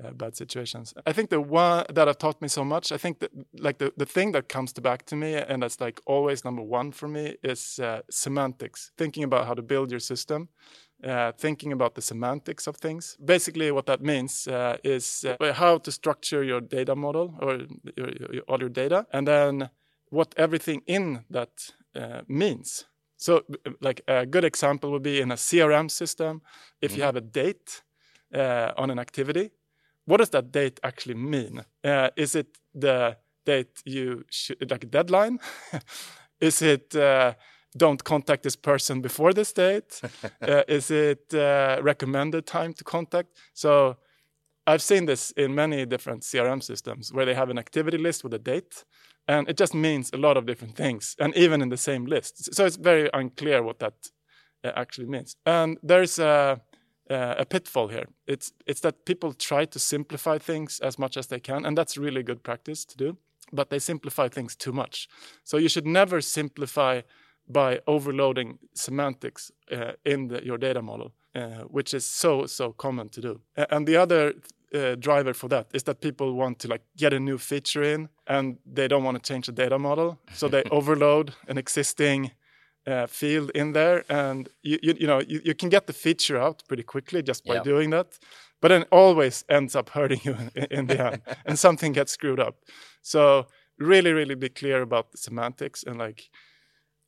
uh, 0.02 0.10
bad 0.12 0.36
situations. 0.36 0.94
I 1.06 1.12
think 1.12 1.30
the 1.30 1.40
one 1.40 1.84
that 1.92 2.06
have 2.06 2.18
taught 2.18 2.40
me 2.40 2.48
so 2.48 2.64
much, 2.64 2.92
I 2.92 2.96
think 2.96 3.20
that 3.20 3.30
like 3.58 3.78
the, 3.78 3.92
the 3.96 4.06
thing 4.06 4.32
that 4.32 4.48
comes 4.48 4.72
to 4.74 4.80
back 4.80 5.06
to 5.06 5.16
me 5.16 5.34
and 5.34 5.62
that's 5.62 5.80
like 5.80 6.00
always 6.06 6.44
number 6.44 6.62
one 6.62 6.92
for 6.92 7.08
me 7.08 7.36
is 7.42 7.78
uh, 7.78 8.02
semantics, 8.10 8.92
thinking 8.96 9.24
about 9.24 9.46
how 9.46 9.54
to 9.54 9.62
build 9.62 9.90
your 9.90 10.00
system 10.00 10.48
uh, 11.04 11.32
thinking 11.32 11.72
about 11.72 11.94
the 11.94 12.02
semantics 12.02 12.66
of 12.66 12.76
things. 12.76 13.16
Basically, 13.24 13.70
what 13.70 13.86
that 13.86 14.02
means 14.02 14.46
uh, 14.46 14.76
is 14.84 15.24
uh, 15.24 15.52
how 15.52 15.78
to 15.78 15.92
structure 15.92 16.42
your 16.42 16.60
data 16.60 16.94
model 16.94 17.34
or 17.40 17.60
your, 17.96 18.08
your, 18.32 18.42
all 18.48 18.60
your 18.60 18.68
data, 18.68 19.06
and 19.12 19.26
then 19.26 19.70
what 20.10 20.34
everything 20.36 20.82
in 20.86 21.24
that 21.30 21.72
uh, 21.94 22.22
means. 22.28 22.84
So, 23.16 23.44
like 23.80 24.02
a 24.08 24.26
good 24.26 24.44
example 24.44 24.90
would 24.92 25.02
be 25.02 25.20
in 25.20 25.30
a 25.30 25.36
CRM 25.36 25.90
system, 25.90 26.42
if 26.80 26.90
mm-hmm. 26.90 26.98
you 26.98 27.04
have 27.04 27.16
a 27.16 27.20
date 27.20 27.82
uh, 28.34 28.72
on 28.76 28.90
an 28.90 28.98
activity, 28.98 29.50
what 30.06 30.18
does 30.18 30.30
that 30.30 30.52
date 30.52 30.80
actually 30.82 31.14
mean? 31.14 31.64
Uh, 31.84 32.10
is 32.16 32.34
it 32.34 32.58
the 32.74 33.16
date 33.44 33.82
you 33.84 34.24
should, 34.30 34.70
like 34.70 34.84
a 34.84 34.86
deadline? 34.86 35.38
is 36.40 36.62
it 36.62 36.94
don't 37.76 38.02
contact 38.02 38.42
this 38.42 38.56
person 38.56 39.00
before 39.00 39.32
this 39.32 39.52
date? 39.52 40.00
uh, 40.42 40.62
is 40.68 40.90
it 40.90 41.32
uh, 41.34 41.78
recommended 41.82 42.46
time 42.46 42.72
to 42.74 42.84
contact? 42.84 43.28
So 43.54 43.96
I've 44.66 44.82
seen 44.82 45.06
this 45.06 45.30
in 45.32 45.54
many 45.54 45.86
different 45.86 46.22
CRM 46.22 46.62
systems 46.62 47.12
where 47.12 47.24
they 47.24 47.34
have 47.34 47.50
an 47.50 47.58
activity 47.58 47.98
list 47.98 48.24
with 48.24 48.34
a 48.34 48.38
date, 48.38 48.84
and 49.28 49.48
it 49.48 49.56
just 49.56 49.74
means 49.74 50.10
a 50.12 50.16
lot 50.16 50.36
of 50.36 50.46
different 50.46 50.76
things, 50.76 51.14
and 51.18 51.34
even 51.36 51.62
in 51.62 51.68
the 51.68 51.76
same 51.76 52.06
list. 52.06 52.54
So 52.54 52.66
it's 52.66 52.76
very 52.76 53.08
unclear 53.12 53.62
what 53.62 53.78
that 53.78 53.94
uh, 54.64 54.72
actually 54.76 55.06
means. 55.06 55.36
And 55.46 55.78
there's 55.82 56.18
a, 56.18 56.60
a 57.10 57.44
pitfall 57.44 57.88
here. 57.88 58.06
It's 58.26 58.52
it's 58.66 58.80
that 58.80 59.04
people 59.04 59.32
try 59.32 59.66
to 59.66 59.78
simplify 59.78 60.38
things 60.38 60.80
as 60.80 60.98
much 60.98 61.16
as 61.16 61.26
they 61.26 61.40
can, 61.40 61.66
and 61.66 61.76
that's 61.76 61.96
really 61.96 62.22
good 62.22 62.42
practice 62.42 62.84
to 62.84 62.96
do. 62.96 63.16
But 63.52 63.70
they 63.70 63.80
simplify 63.80 64.28
things 64.28 64.56
too 64.56 64.72
much. 64.72 65.08
So 65.44 65.58
you 65.58 65.68
should 65.68 65.86
never 65.86 66.20
simplify 66.20 67.00
by 67.48 67.80
overloading 67.86 68.58
semantics 68.74 69.50
uh, 69.72 69.92
in 70.04 70.28
the, 70.28 70.44
your 70.44 70.58
data 70.58 70.82
model, 70.82 71.12
uh, 71.34 71.64
which 71.64 71.94
is 71.94 72.06
so 72.06 72.46
so 72.46 72.72
common 72.72 73.08
to 73.08 73.20
do. 73.20 73.40
And 73.56 73.86
the 73.86 73.96
other 73.96 74.34
uh, 74.74 74.94
driver 74.94 75.34
for 75.34 75.48
that 75.48 75.66
is 75.74 75.82
that 75.82 76.00
people 76.00 76.34
want 76.34 76.58
to 76.60 76.68
like 76.68 76.82
get 76.96 77.12
a 77.12 77.20
new 77.20 77.38
feature 77.38 77.82
in, 77.82 78.08
and 78.26 78.58
they 78.64 78.88
don't 78.88 79.04
want 79.04 79.22
to 79.22 79.32
change 79.32 79.46
the 79.46 79.52
data 79.52 79.78
model, 79.78 80.18
so 80.32 80.48
they 80.48 80.62
overload 80.70 81.34
an 81.48 81.58
existing 81.58 82.30
uh, 82.86 83.06
field 83.06 83.50
in 83.54 83.72
there, 83.72 84.04
and 84.08 84.48
you 84.62 84.78
you, 84.82 84.94
you 85.00 85.06
know 85.06 85.20
you, 85.20 85.40
you, 85.44 85.54
can 85.54 85.68
get 85.68 85.86
the 85.86 85.92
feature 85.92 86.38
out 86.38 86.62
pretty 86.68 86.82
quickly 86.82 87.22
just 87.22 87.44
by 87.44 87.58
doing 87.60 87.90
that. 87.90 88.18
But 88.60 88.68
then 88.68 88.84
always 88.90 89.44
ends 89.48 89.74
up 89.74 89.90
hurting 89.90 90.20
you 90.22 90.36
in, 90.54 90.64
in 90.70 90.86
the 90.86 91.12
end, 91.12 91.22
and 91.46 91.58
something 91.58 91.92
gets 91.92 92.12
screwed 92.12 92.40
up. 92.40 92.56
So 93.02 93.46
really, 93.78 94.12
really 94.12 94.34
be 94.34 94.48
clear 94.48 94.82
about 94.82 95.12
the 95.12 95.18
semantics 95.18 95.82
and 95.82 95.98
like 95.98 96.30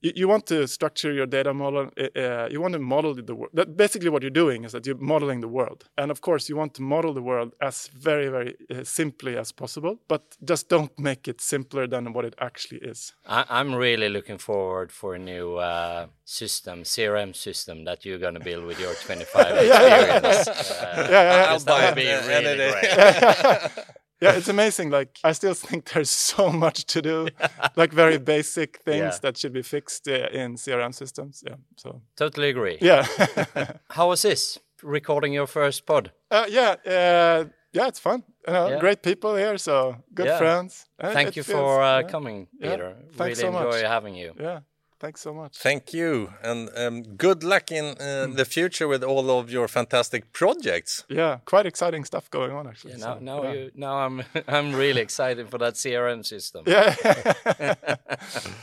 you, 0.03 0.13
you 0.15 0.29
want 0.29 0.47
to 0.47 0.67
structure 0.69 1.13
your 1.13 1.27
data 1.27 1.55
model. 1.55 1.91
Uh, 1.99 2.19
uh 2.19 2.49
you 2.51 2.61
want 2.61 2.73
to 2.75 2.79
model 2.79 3.15
the 3.15 3.35
world. 3.35 3.53
That 3.55 3.77
basically 3.77 4.11
what 4.11 4.23
you're 4.23 4.31
doing 4.45 4.65
is 4.65 4.73
that 4.73 4.87
you're 4.87 4.99
modeling 4.99 5.41
the 5.41 5.49
world, 5.49 5.85
and 5.97 6.11
of 6.11 6.21
course 6.21 6.49
you 6.49 6.57
want 6.57 6.75
to 6.75 6.83
model 6.83 7.15
the 7.15 7.23
world 7.23 7.55
as 7.61 7.89
very 7.89 8.29
very 8.29 8.57
uh, 8.71 8.85
simply 8.85 9.37
as 9.37 9.53
possible. 9.53 9.99
But 10.09 10.37
just 10.45 10.69
don't 10.69 10.97
make 10.99 11.29
it 11.29 11.41
simpler 11.41 11.87
than 11.87 12.13
what 12.13 12.25
it 12.25 12.35
actually 12.39 12.81
is. 12.81 13.15
I, 13.27 13.61
am 13.61 13.75
really 13.75 14.09
looking 14.09 14.39
forward 14.39 14.93
for 14.93 15.15
a 15.15 15.19
new 15.19 15.57
uh, 15.57 16.07
system, 16.25 16.83
CRM 16.83 17.35
system 17.35 17.85
that 17.85 18.05
you're 18.05 18.19
going 18.19 18.35
to 18.35 18.41
build 18.41 18.65
with 18.65 18.81
your 18.81 18.95
25 18.95 19.57
experience. 19.57 20.49
yeah, 20.83 21.11
yeah, 21.11 21.11
yeah. 21.11 21.47
I'll 21.49 21.65
buy 21.65 21.89
it. 21.89 21.95
Be 21.95 22.07
really 22.29 22.57
great. 22.57 23.87
yeah, 24.23 24.37
it's 24.39 24.49
amazing. 24.49 24.91
Like 24.91 25.19
I 25.25 25.33
still 25.33 25.55
think 25.69 25.91
there's 25.93 26.11
so 26.11 26.51
much 26.51 26.85
to 26.87 27.03
do, 27.03 27.29
like 27.77 27.93
very 27.93 28.19
basic 28.19 28.79
things 28.85 29.15
yeah. 29.15 29.19
that 29.23 29.37
should 29.37 29.53
be 29.53 29.63
fixed 29.63 30.09
uh, 30.09 30.29
in 30.33 30.57
CRM 30.57 30.95
systems. 30.95 31.43
Yeah, 31.47 31.57
so 31.77 32.03
totally 32.17 32.49
agree. 32.49 32.79
Yeah. 32.81 33.07
How 33.91 34.09
was 34.09 34.23
this 34.23 34.59
recording 34.83 35.33
your 35.33 35.47
first 35.47 35.87
pod? 35.87 36.13
Uh, 36.31 36.47
yeah, 36.49 36.77
uh, 36.87 37.45
yeah, 37.73 37.89
it's 37.89 37.99
fun. 37.99 38.23
You 38.47 38.53
know, 38.53 38.69
yeah. 38.69 38.81
Great 38.81 39.03
people 39.03 39.37
here, 39.37 39.59
so 39.59 39.97
good 40.15 40.27
yeah. 40.27 40.39
friends. 40.39 40.87
Thank 41.01 41.37
you 41.37 41.43
feels, 41.43 41.59
for 41.59 41.83
uh, 41.83 42.03
coming, 42.03 42.49
Peder. 42.61 42.97
Really 43.19 43.35
so 43.35 43.49
enjoy 43.49 43.71
much. 43.71 43.83
having 43.83 44.15
you. 44.15 44.35
Yeah. 44.39 44.61
Thanks 45.03 45.21
so 45.21 45.35
much. 45.35 45.57
Thank 45.57 45.93
you, 45.93 46.33
and 46.45 46.71
um, 46.77 47.03
good 47.17 47.43
luck 47.43 47.73
in 47.73 47.87
uh, 47.87 48.29
mm. 48.29 48.37
the 48.37 48.45
future 48.45 48.87
with 48.87 49.03
all 49.03 49.37
of 49.37 49.51
your 49.51 49.67
fantastic 49.67 50.33
projects. 50.33 51.03
Yeah, 51.09 51.39
quite 51.45 51.67
exciting 51.67 52.05
stuff 52.05 52.31
going 52.31 52.53
on 52.53 52.69
actually. 52.69 52.93
Yeah, 52.93 52.99
now, 52.99 53.15
so, 53.15 53.21
now, 53.21 53.43
yeah. 53.43 53.53
You, 53.53 53.71
now 53.75 53.95
I'm 53.97 54.23
I'm 54.47 54.73
really 54.73 55.01
excited 55.01 55.51
for 55.51 55.59
that 55.59 55.75
CRM 55.75 56.25
system. 56.25 56.63
Yeah, 56.69 56.95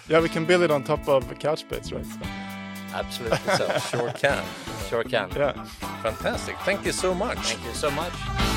yeah, 0.08 0.22
we 0.22 0.30
can 0.30 0.46
build 0.46 0.64
it 0.64 0.72
on 0.72 0.82
top 0.86 1.10
of 1.10 1.28
Couchbase, 1.40 1.92
right? 1.92 2.06
So. 2.06 2.98
Absolutely, 2.98 3.38
so 3.58 3.78
sure 3.92 4.12
can, 4.14 4.46
sure 4.88 5.04
can. 5.04 5.30
Yeah, 5.36 5.62
fantastic. 6.02 6.56
Thank 6.60 6.86
you 6.86 6.94
so 6.94 7.14
much. 7.14 7.38
Thank 7.40 7.66
you 7.66 7.74
so 7.74 7.92
much. 7.92 8.49